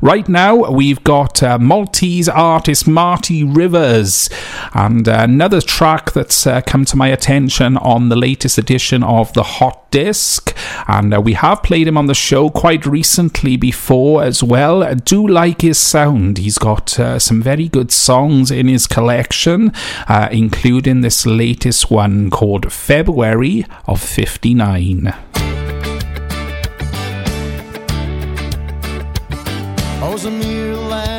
[0.00, 4.30] Right now, we've got uh, Maltese artist Marty Rivers
[4.72, 9.32] and uh, another track that's uh, come to my attention on the latest edition of
[9.32, 10.56] the Hot Disc.
[10.86, 14.82] And we have played him on the show quite recently before as well.
[14.82, 16.38] I do like his sound.
[16.38, 19.72] He's got uh, some very good songs in his collection,
[20.08, 25.14] uh, including this latest one called February of 59.
[30.00, 30.57] I was a mere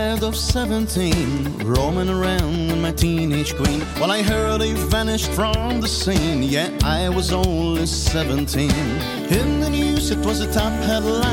[0.10, 3.81] lad of 17, roaming around with my teenage queen.
[4.02, 8.72] When I heard he vanished from the scene, yeah, I was only 17.
[9.40, 11.27] In the news, it was a top headline.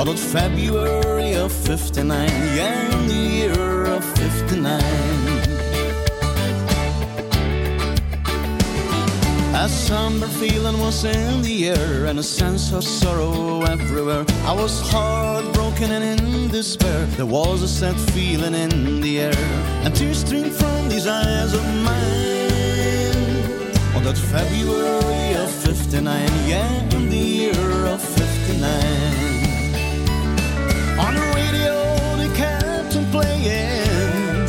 [0.00, 4.91] On February of 59, yeah, in the year of 59.
[9.62, 14.24] A somber feeling was in the air and a sense of sorrow everywhere.
[14.44, 17.06] I was heartbroken and in despair.
[17.16, 19.44] There was a sad feeling in the air,
[19.84, 22.42] and tears streamed from these eyes of mine.
[23.94, 28.66] On that February of 59, yeah, in the year of 59.
[30.98, 31.74] On the radio,
[32.16, 34.48] they kept on playing.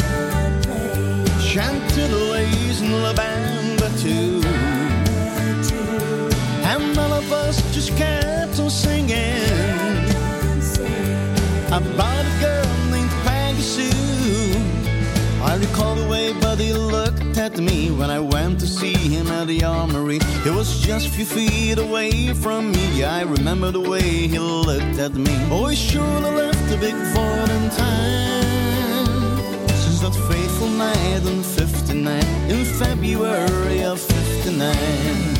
[1.39, 4.42] Chant to the lays and La Bamba too.
[7.23, 9.09] Of us just kept on singing
[11.67, 14.59] about a girl named Peggy Sue.
[15.41, 19.47] I recall the way Buddy looked at me when I went to see him at
[19.47, 20.19] the armory.
[20.43, 23.05] He was just a few feet away from me.
[23.05, 25.35] I remember the way he looked at me.
[25.49, 29.37] Oh, he surely left a big void in time.
[29.69, 35.32] Since that fateful night in 59, in February of 59.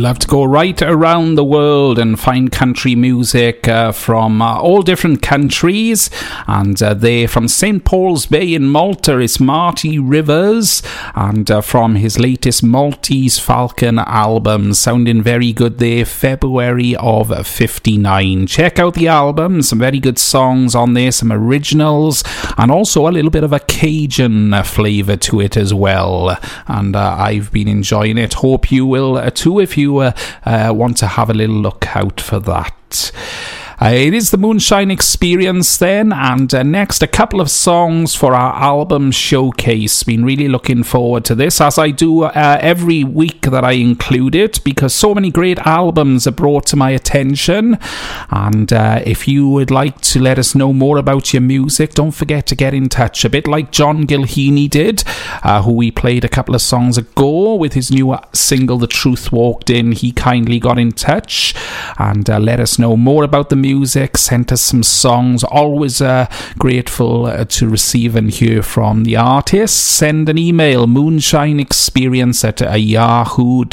[0.00, 4.80] Love to go right around the world and find country music uh, from uh, all
[4.80, 6.08] different countries.
[6.46, 7.84] And uh, they from St.
[7.84, 10.82] Paul's Bay in Malta is Marty Rivers,
[11.14, 18.46] and uh, from his latest Maltese Falcon album, sounding very good there, February of 59.
[18.46, 22.24] Check out the album, some very good songs on there, some originals,
[22.56, 26.38] and also a little bit of a Cajun flavour to it as well.
[26.66, 28.32] And uh, I've been enjoying it.
[28.32, 30.12] Hope you will uh, too if you uh,
[30.44, 33.12] uh, want to have a little look out for that.
[33.82, 38.34] Uh, it is the Moonshine Experience then, and uh, next a couple of songs for
[38.34, 40.02] our album showcase.
[40.02, 44.34] Been really looking forward to this, as I do uh, every week that I include
[44.34, 47.78] it, because so many great albums are brought to my attention.
[48.28, 52.10] And uh, if you would like to let us know more about your music, don't
[52.10, 53.24] forget to get in touch.
[53.24, 55.04] A bit like John Gilheany did,
[55.42, 59.32] uh, who we played a couple of songs ago with his new single, The Truth
[59.32, 59.92] Walked In.
[59.92, 61.54] He kindly got in touch
[61.98, 63.69] and uh, let us know more about the music,
[64.16, 65.44] sent us some songs.
[65.44, 66.26] Always uh,
[66.58, 69.78] grateful uh, to receive and hear from the artists.
[69.78, 73.70] Send an email, moonshineexperience at yahoo.co.uk.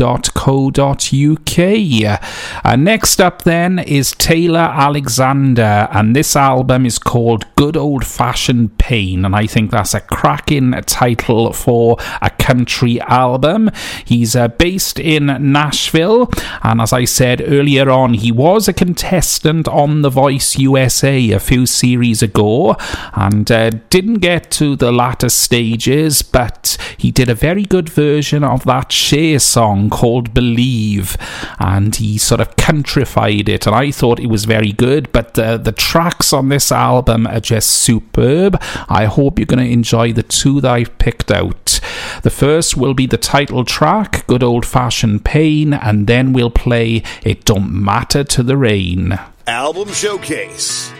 [2.64, 8.78] Uh, next up then is Taylor Alexander, and this album is called Good Old Fashioned
[8.78, 13.72] Pain, and I think that's a cracking title for a country album.
[14.06, 16.30] He's uh, based in Nashville,
[16.64, 21.32] and as I said earlier on, he was a contestant on on The Voice USA
[21.32, 22.76] a few series ago
[23.14, 28.44] and uh, didn't get to the latter stages, but he did a very good version
[28.44, 31.16] of that Cher song called Believe
[31.58, 35.10] and he sort of countrified it, and I thought it was very good.
[35.14, 38.62] But the, the tracks on this album are just superb.
[38.90, 41.80] I hope you're going to enjoy the two that I've picked out.
[42.24, 47.04] The first will be the title track, Good Old Fashioned Pain, and then we'll play
[47.24, 49.18] It Don't Matter to the Rain.
[49.48, 50.97] Album Showcase.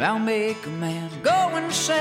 [0.00, 1.98] I'll make a man go insane.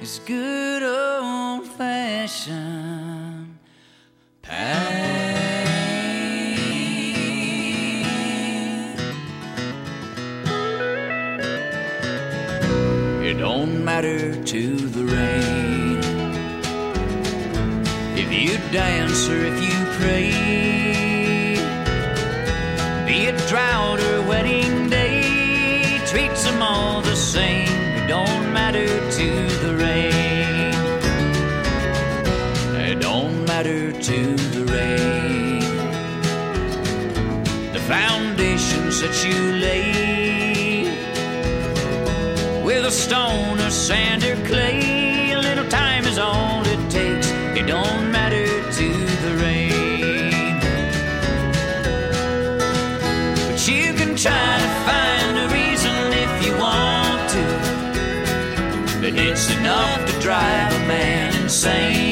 [0.00, 3.58] It's good old fashioned
[4.42, 4.78] pain.
[13.24, 15.98] It don't matter to the rain
[18.16, 20.47] if you dance or if you pray.
[37.88, 40.84] Foundations that you lay
[42.62, 45.32] with a stone or sand or clay.
[45.32, 47.30] A little time is all it takes.
[47.58, 48.46] It don't matter
[48.78, 48.88] to
[49.24, 50.60] the rain.
[53.48, 57.44] But you can try to find a reason if you want to.
[59.00, 62.07] But it's enough to drive a man insane.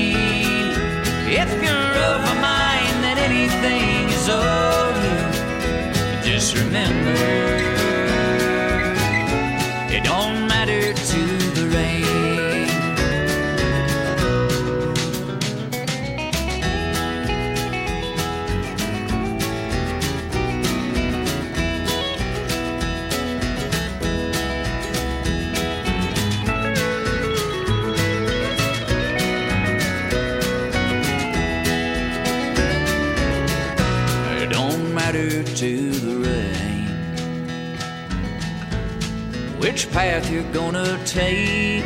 [39.97, 41.83] Path you're gonna take?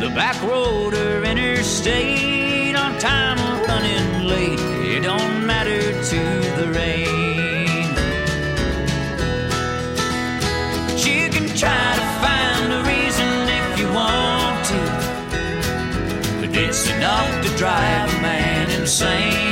[0.00, 4.58] The back road or interstate, on time or running late,
[4.94, 5.82] it don't matter
[6.12, 6.20] to
[6.58, 7.94] the rain.
[10.86, 14.80] But you can try to find a reason if you want to,
[16.40, 19.45] but it's enough to drive a man insane.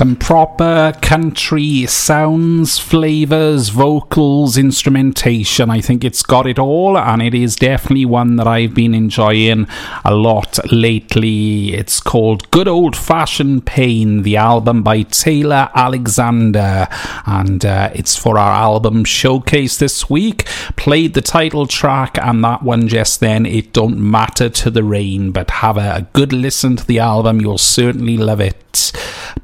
[0.00, 5.68] Some proper country sounds, flavours, vocals, instrumentation.
[5.68, 9.66] I think it's got it all, and it is definitely one that I've been enjoying
[10.04, 11.74] a lot lately.
[11.74, 16.86] It's called Good Old Fashioned Pain, the album by Taylor Alexander,
[17.26, 20.44] and uh, it's for our album showcase this week.
[20.76, 23.46] Played the title track, and that one just then.
[23.46, 27.40] It don't matter to the rain, but have a, a good listen to the album.
[27.40, 28.92] You'll certainly love it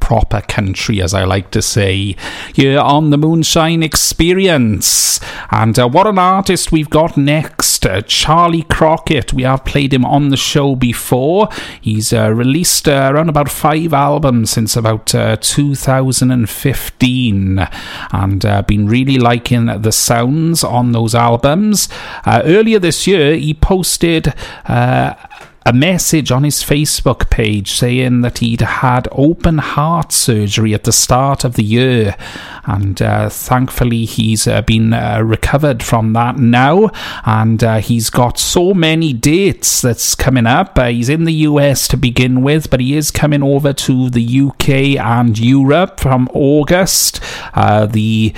[0.07, 2.15] proper country, as I like to say.
[2.55, 5.19] You're on the Moonshine Experience.
[5.51, 7.87] And uh, what an artist we've got next.
[7.87, 9.33] Uh, Charley Crockett.
[9.33, 11.49] We have played him on the show before.
[11.81, 17.69] He's uh, released uh, around about five albums since about uh, 2015
[18.13, 21.89] and uh, been really liking the sounds on those albums.
[22.27, 24.35] Earlier this year, he posted.
[25.67, 30.93] A message on his Facebook page saying that he'd had open heart surgery at the
[30.93, 32.15] start of the year,
[32.67, 36.93] and uh, thankfully he's uh, been uh, recovered from that now,
[37.25, 40.79] and uh, he's got so many dates that's coming up.
[40.79, 44.43] Uh, he's in the US to begin with, but he is coming over to the
[44.43, 44.69] UK
[45.05, 47.21] and Europe from August.
[47.55, 48.33] Uh, the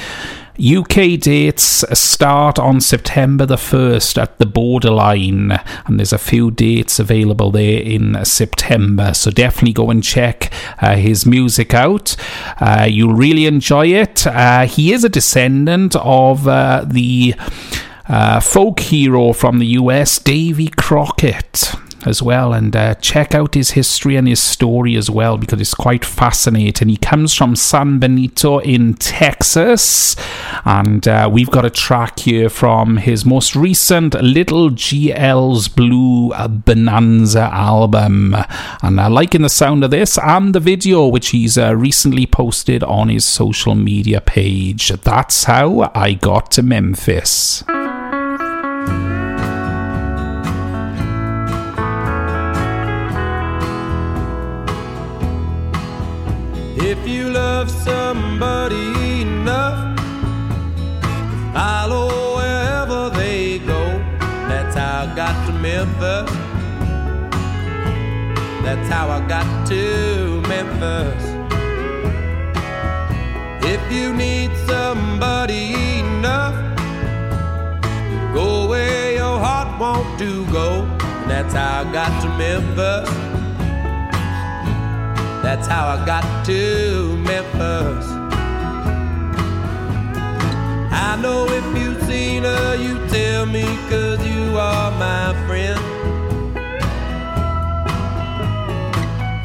[0.58, 5.52] UK dates start on September the 1st at the borderline,
[5.86, 9.14] and there's a few dates available there in September.
[9.14, 10.52] So definitely go and check
[10.82, 12.16] uh, his music out.
[12.60, 14.26] Uh, you'll really enjoy it.
[14.26, 17.36] Uh, he is a descendant of uh, the
[18.08, 21.72] uh, folk hero from the US, Davy Crockett
[22.06, 25.74] as well and uh, check out his history and his story as well because it's
[25.74, 26.88] quite fascinating.
[26.88, 30.16] He comes from San Benito in Texas,
[30.64, 37.50] and uh, we've got a track here from his most recent Little GL's Blue Bonanza
[37.52, 38.34] album.
[38.82, 42.82] And I'm liking the sound of this and the video, which he's uh, recently posted
[42.82, 44.88] on his social media page.
[44.88, 47.64] That's how I got to Memphis.
[56.80, 59.98] If you love somebody enough,
[61.52, 63.98] follow wherever they go.
[64.48, 66.30] That's how I got to Memphis.
[68.62, 71.24] That's how I got to Memphis.
[73.66, 76.54] If you need somebody enough,
[78.32, 80.86] go where your heart wants to go.
[81.26, 83.37] That's how I got to Memphis.
[85.42, 88.06] That's how I got to Memphis.
[90.90, 95.78] I know if you've seen her, you tell me, cause you are my friend.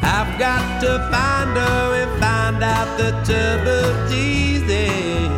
[0.02, 5.32] I've got to find her and find out the trouble she's in.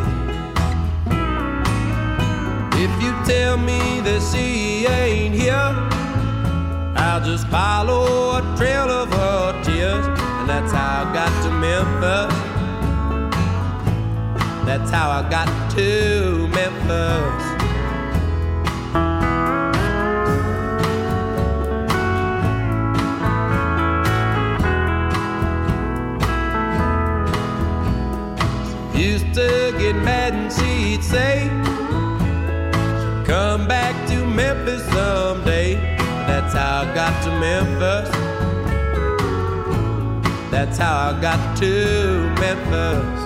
[2.73, 5.73] If you tell me that she ain't here,
[6.95, 10.16] I'll just follow a trail of her tears.
[10.47, 12.33] That's how I got to Memphis.
[14.65, 17.43] That's how I got to Memphis.
[28.97, 31.49] Used to get mad and she'd say,
[33.25, 35.75] Come back to Memphis someday.
[36.25, 38.26] That's how I got to Memphis.
[40.57, 43.19] That's how I got to Memphis.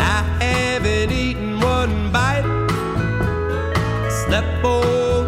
[0.00, 2.42] I haven't eaten one bite,
[4.26, 4.82] slept for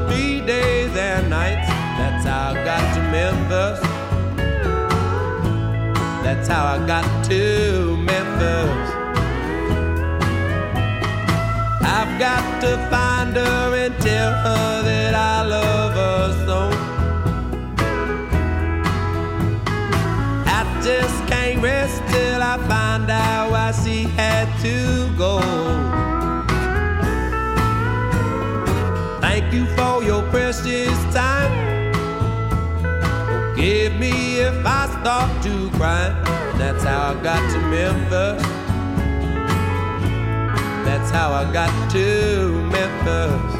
[0.09, 1.69] three days and nights.
[1.97, 3.81] That's how I got to Memphis.
[6.25, 8.87] That's how I got to Memphis.
[11.87, 15.74] I've got to find her and tell her that I love her.
[21.65, 24.77] Rest till I find out why she had to
[25.17, 25.41] go.
[29.23, 31.53] Thank you for your precious time.
[33.55, 36.07] Forgive me if I start to cry.
[36.59, 38.43] That's how I got to Memphis.
[40.87, 42.07] That's how I got to
[42.75, 43.53] Memphis.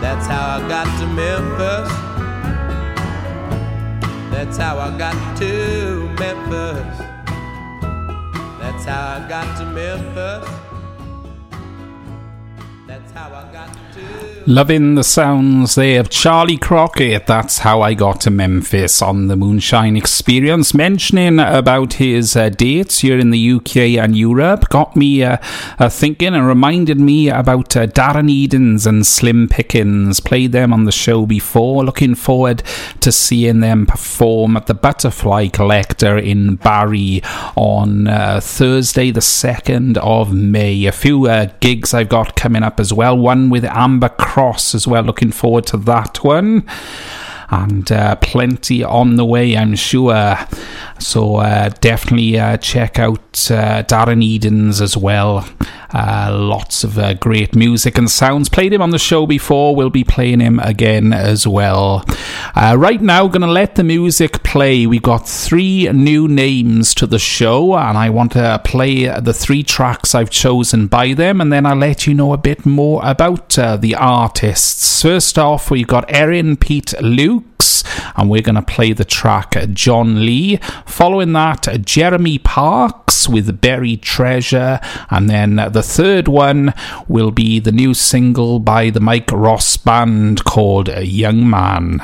[0.00, 2.17] That's how I got to Memphis.
[4.38, 6.98] That's how I got to Memphis.
[8.60, 10.67] That's how I got to Memphis.
[14.48, 17.26] Loving the sounds there of Charley Crockett.
[17.26, 20.72] That's how I got to Memphis on the Moonshine Experience.
[20.72, 25.36] Mentioning about his uh, dates here in the UK and Europe got me uh,
[25.78, 30.18] uh, thinking and reminded me about uh, Darren Edens and Slim Pickens.
[30.18, 31.84] Played them on the show before.
[31.84, 32.62] Looking forward
[33.00, 37.20] to seeing them perform at the Butterfly Collector in Barry
[37.54, 40.86] on uh, Thursday, the 2nd of May.
[40.86, 43.07] A few uh, gigs I've got coming up as well.
[43.14, 45.02] One with Amber Cross as well.
[45.02, 46.66] Looking forward to that one.
[47.50, 50.36] And uh, plenty on the way, I'm sure.
[50.98, 55.48] So uh, definitely uh, check out uh, Darren Edens as well.
[55.92, 58.48] Uh, lots of uh, great music and sounds.
[58.48, 59.74] Played him on the show before.
[59.74, 62.04] We'll be playing him again as well.
[62.54, 64.86] Uh, right now, going to let the music play.
[64.86, 69.62] We've got three new names to the show, and I want to play the three
[69.62, 73.58] tracks I've chosen by them, and then I'll let you know a bit more about
[73.58, 75.02] uh, the artists.
[75.02, 77.84] First off, we've got Erinn Peet-Lukes,
[78.16, 80.58] and we're going to play the track John Lee.
[80.86, 86.74] Following that, Jeremy Parks with Buried Treasure, and then the third one
[87.06, 92.00] will be the new single by the Mike Ross Band called Young Man.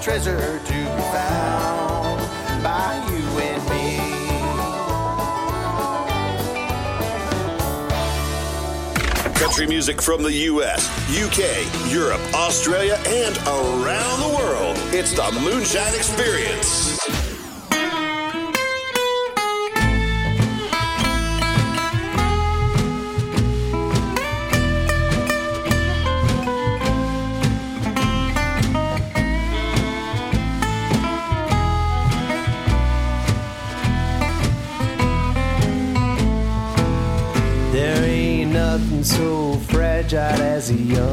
[0.00, 2.20] treasure to be found
[2.62, 3.98] by you and me.
[9.34, 14.76] Country music from the U.S., U.K., Europe, Australia, and around the world.
[14.92, 16.97] It's the Moonshine Experience.
[40.70, 41.07] easier.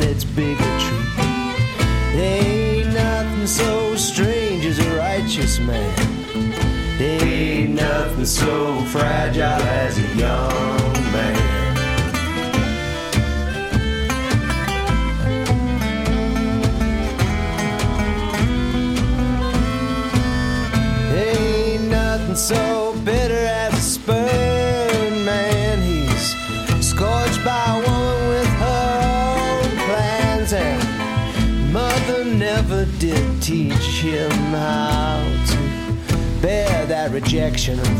[0.00, 0.45] and it's been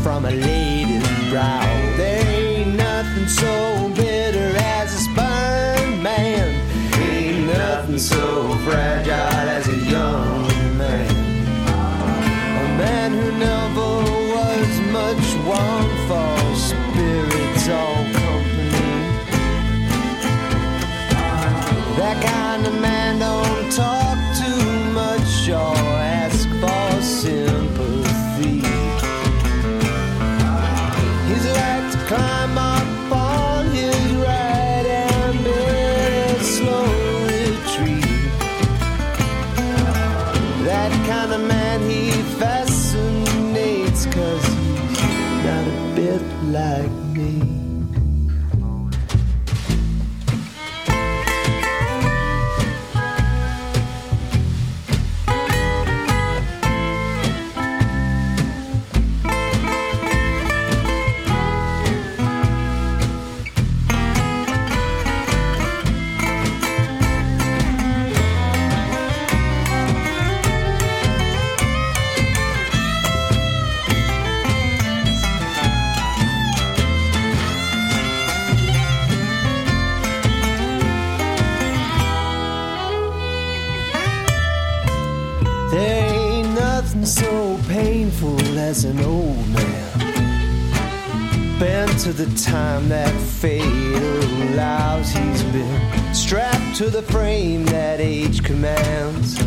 [0.03, 0.66] from a lady's
[87.07, 89.99] so painful as an old man
[91.57, 93.63] bent to the time that fate
[94.51, 95.09] allows.
[95.09, 99.37] He's been strapped to the frame that age commands.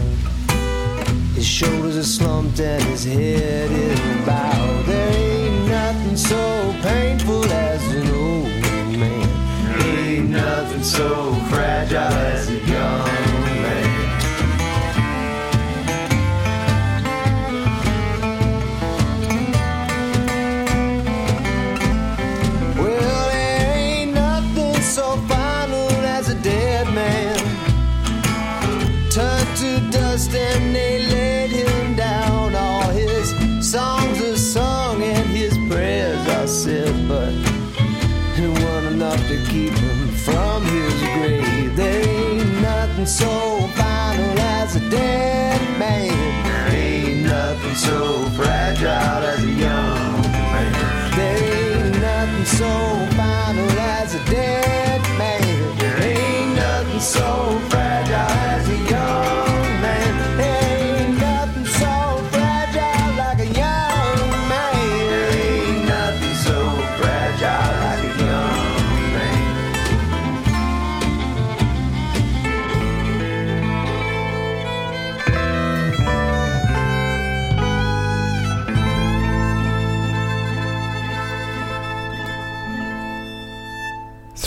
[1.34, 4.86] His shoulders are slumped and his head is bowed.
[4.86, 9.82] There ain't nothing so painful as an old man.
[9.82, 13.29] Ain't nothing so fragile as a young
[44.90, 46.74] dead man.
[46.74, 49.39] Ain't nothing so fragile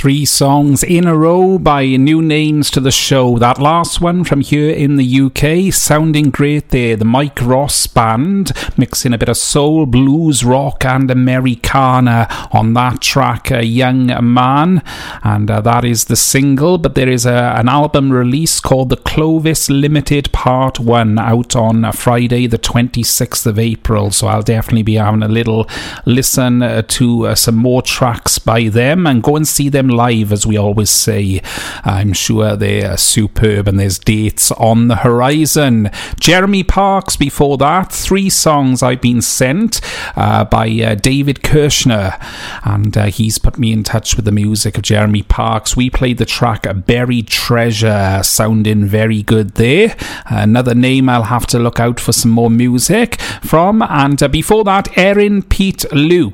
[0.03, 3.39] Three songs in a row by new names to the show.
[3.39, 6.97] That last one from here in the UK, sounding great there.
[6.97, 12.99] The Mike Ross Band, mixing a bit of soul, blues, rock, and Americana on that
[12.99, 14.81] track, A Young Man.
[15.23, 18.97] And uh, that is the single, but there is a, an album release called The
[18.97, 24.11] Clovis Limited Part 1 out on Friday, the 26th of April.
[24.11, 25.65] So I'll definitely be having a little
[26.05, 30.31] listen uh, to uh, some more tracks by them and go and see them live,
[30.31, 31.41] as we always say.
[31.83, 35.89] I'm sure they're superb and there's dates on the horizon.
[36.19, 39.81] Jeremy Parks before that, three songs I've been sent
[40.15, 42.19] uh, by uh, David Kirshner,
[42.63, 45.75] and uh, he's put me in touch with the music of Jeremy Parks.
[45.75, 49.95] We played the track Buried Treasure, sounding very good there.
[50.25, 54.63] Another name I'll have to look out for some more music from, and uh, before
[54.63, 56.33] that, Erinn Peet-Luke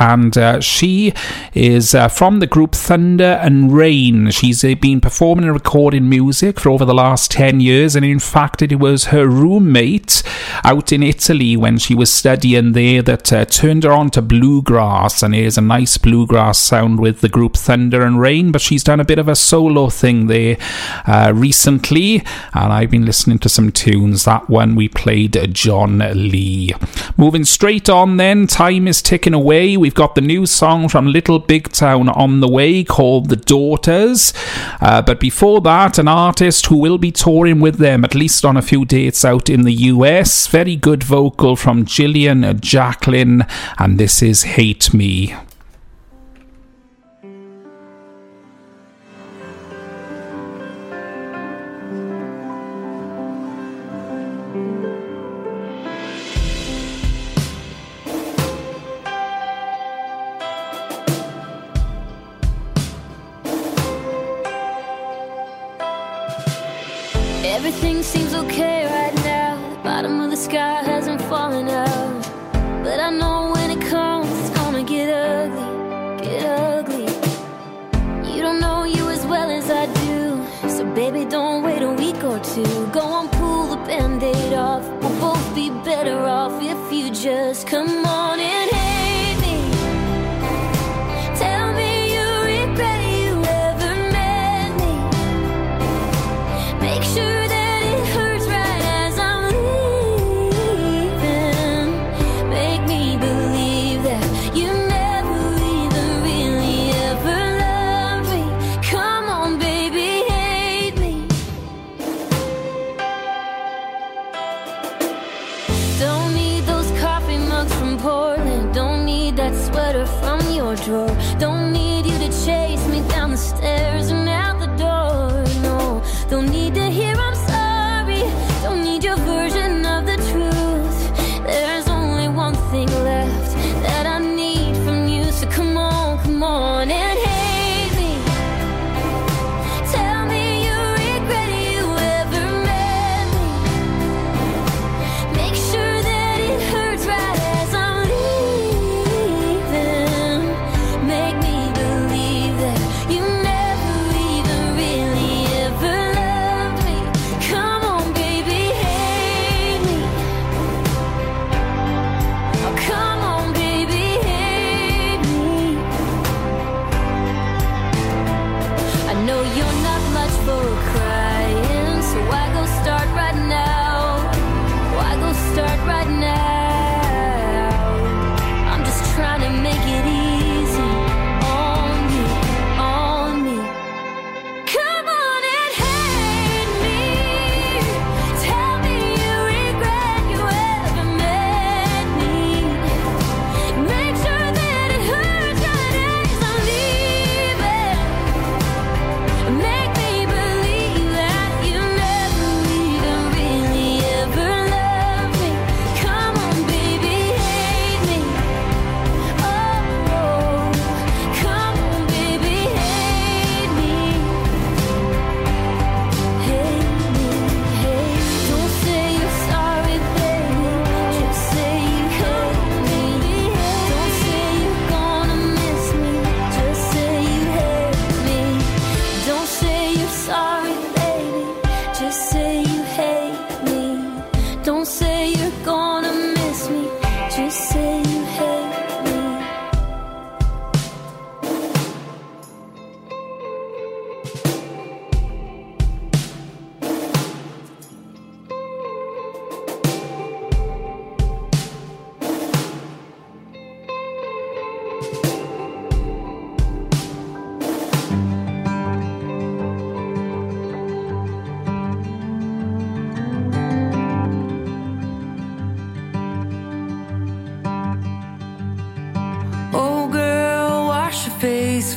[0.00, 1.12] and uh, she
[1.54, 4.30] is uh, from the group Thunder and Rain.
[4.30, 8.18] She's uh, been performing and recording music for over the last 10 years, and in
[8.18, 10.22] fact, it was her roommate
[10.64, 15.22] out in Italy when she was studying there that uh, turned her on to bluegrass,
[15.22, 18.52] and here's a nice bluegrass sound with the group Thunder and Rain.
[18.52, 20.56] But she's done a bit of a solo thing there
[21.06, 22.24] uh, recently,
[22.54, 24.24] and I've been listening to some tunes.
[24.24, 26.72] That one we played John Lee.
[27.16, 29.57] Moving straight on, then, time is ticking away.
[29.58, 34.32] We've got the new song from Little Big Town on the way called The Daughters.
[34.80, 38.56] Uh, but before that, an artist who will be touring with them, at least on
[38.56, 40.46] a few dates out in the US.
[40.46, 43.44] Very good vocal from Jillian Jacqueline,
[43.78, 45.34] and this is Hate Me.
[67.50, 69.56] Everything seems okay right now.
[69.70, 71.87] The bottom of the sky hasn't fallen out.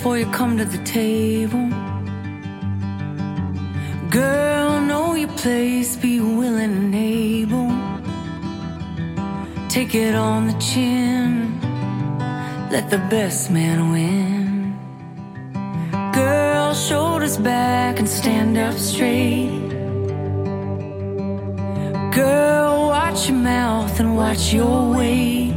[0.01, 1.69] before you come to the table.
[4.09, 7.69] Girl, know your place, be willing and able.
[9.69, 11.59] Take it on the chin,
[12.71, 14.75] let the best man win.
[16.13, 19.69] Girl, shoulders back and stand up straight.
[22.11, 25.53] Girl, watch your mouth and watch your weight.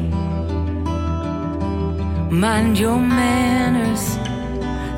[2.31, 4.19] Mind your manners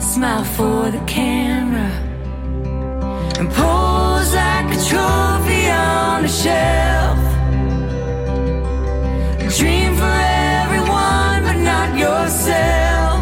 [0.07, 1.91] smile for the camera,
[3.39, 7.19] and pose like a trophy on a shelf.
[9.59, 10.16] Dream for
[10.62, 13.20] everyone, but not yourself.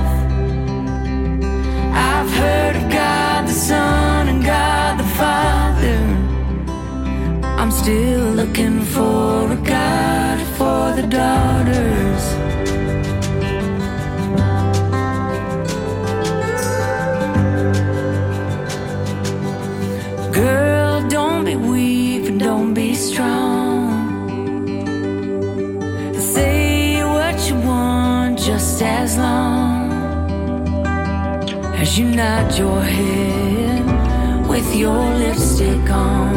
[2.11, 6.01] I've heard of God the Son and God the Father.
[7.61, 12.34] I'm still looking for a God for the daughters.
[31.97, 36.35] You nod your head with your lipstick on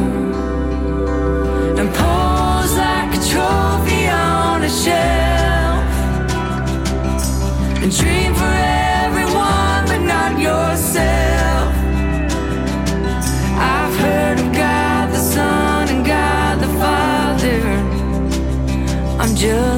[1.80, 5.84] and pose like a trophy on a shelf
[7.82, 8.54] and dream for
[9.04, 11.74] everyone but not yourself.
[13.58, 17.62] I've heard of God the Son and God the Father.
[19.20, 19.77] I'm just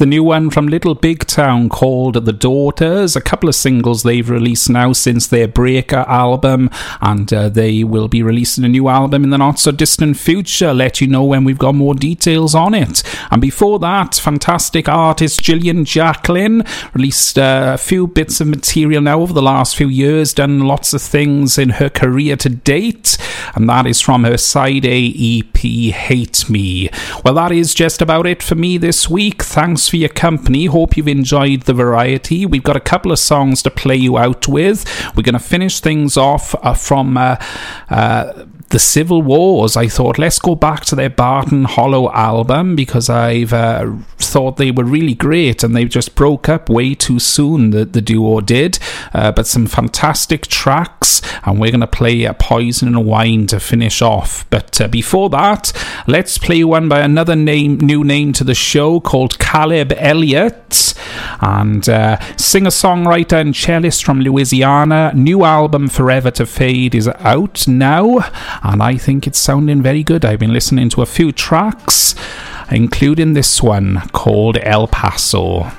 [0.00, 3.16] the new one from Little Big Town called The Daughters.
[3.16, 6.70] A couple of singles they've released now since their Breaker album,
[7.02, 10.72] and uh, they will be releasing a new album in the not so distant future.
[10.72, 13.02] Let you know when we've got more details on it.
[13.30, 16.64] And before that, fantastic artist Jillian Jacqueline
[16.94, 20.94] released uh, a few bits of material now over the last few years, done lots
[20.94, 23.18] of things in her career to date,
[23.54, 26.88] and that is from her side A EP, Hate Me.
[27.22, 29.42] Well, that is just about it for me this week.
[29.42, 30.66] Thanks for your company.
[30.66, 32.46] Hope you've enjoyed the variety.
[32.46, 34.86] We've got a couple of songs to play you out with.
[35.16, 37.16] We're going to finish things off uh, from.
[37.16, 37.36] Uh,
[37.90, 43.10] uh, the Civil Wars, I thought, let's go back to their Barton Hollow album because
[43.10, 47.70] I've uh, thought they were really great and they just broke up way too soon,
[47.70, 48.78] the, the duo did.
[49.12, 53.58] Uh, but some fantastic tracks, and we're going to play uh, Poison and Wine to
[53.58, 54.48] finish off.
[54.50, 55.72] But uh, before that,
[56.06, 60.94] let's play one by another name, new name to the show called Caleb Elliott,
[61.40, 65.12] and uh, singer songwriter and cellist from Louisiana.
[65.12, 68.20] New album Forever to Fade is out now
[68.62, 70.24] and I think it's sounding very good.
[70.24, 72.14] I've been listening to a few tracks,
[72.70, 75.70] including this one called El Paso.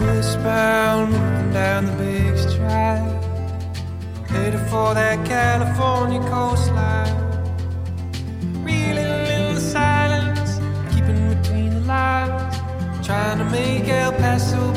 [0.00, 1.12] Westbound,
[1.52, 3.24] down the big stride.
[4.28, 7.14] Headed for that California coastline.
[8.62, 10.58] Reeling in the silence,
[10.94, 12.56] keeping between the lines.
[13.06, 14.72] Trying to make El Paso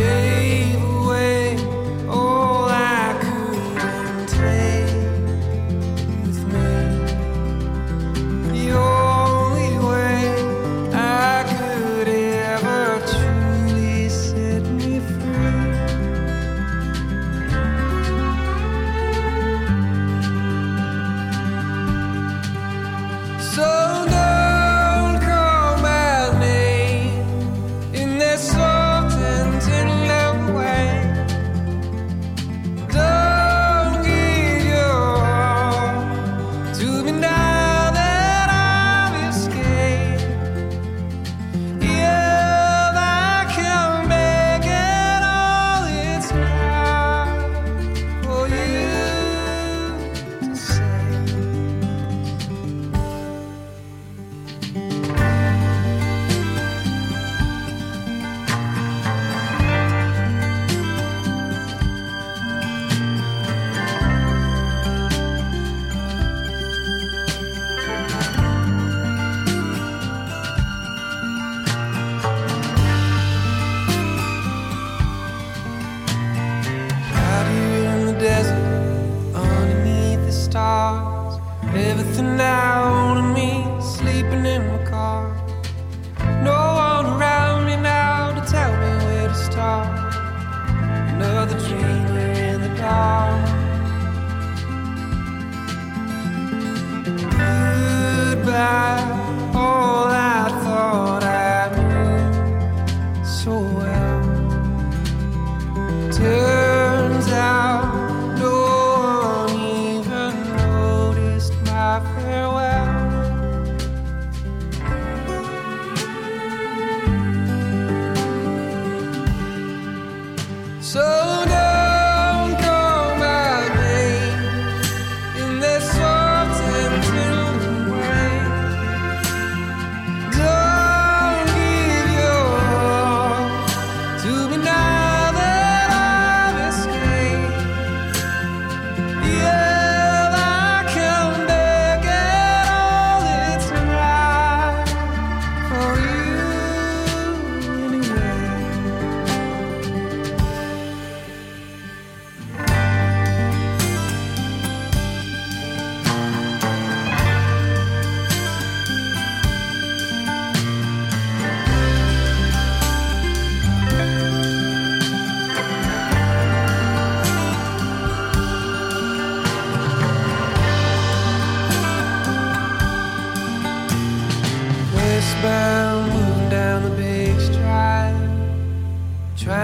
[0.00, 0.29] night.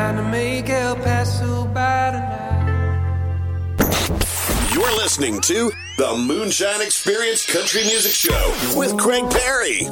[0.06, 2.62] Trying to make El Paso tonight.
[4.72, 9.88] You're listening to the Moonshine Experience Country Music Show with Craig Parry.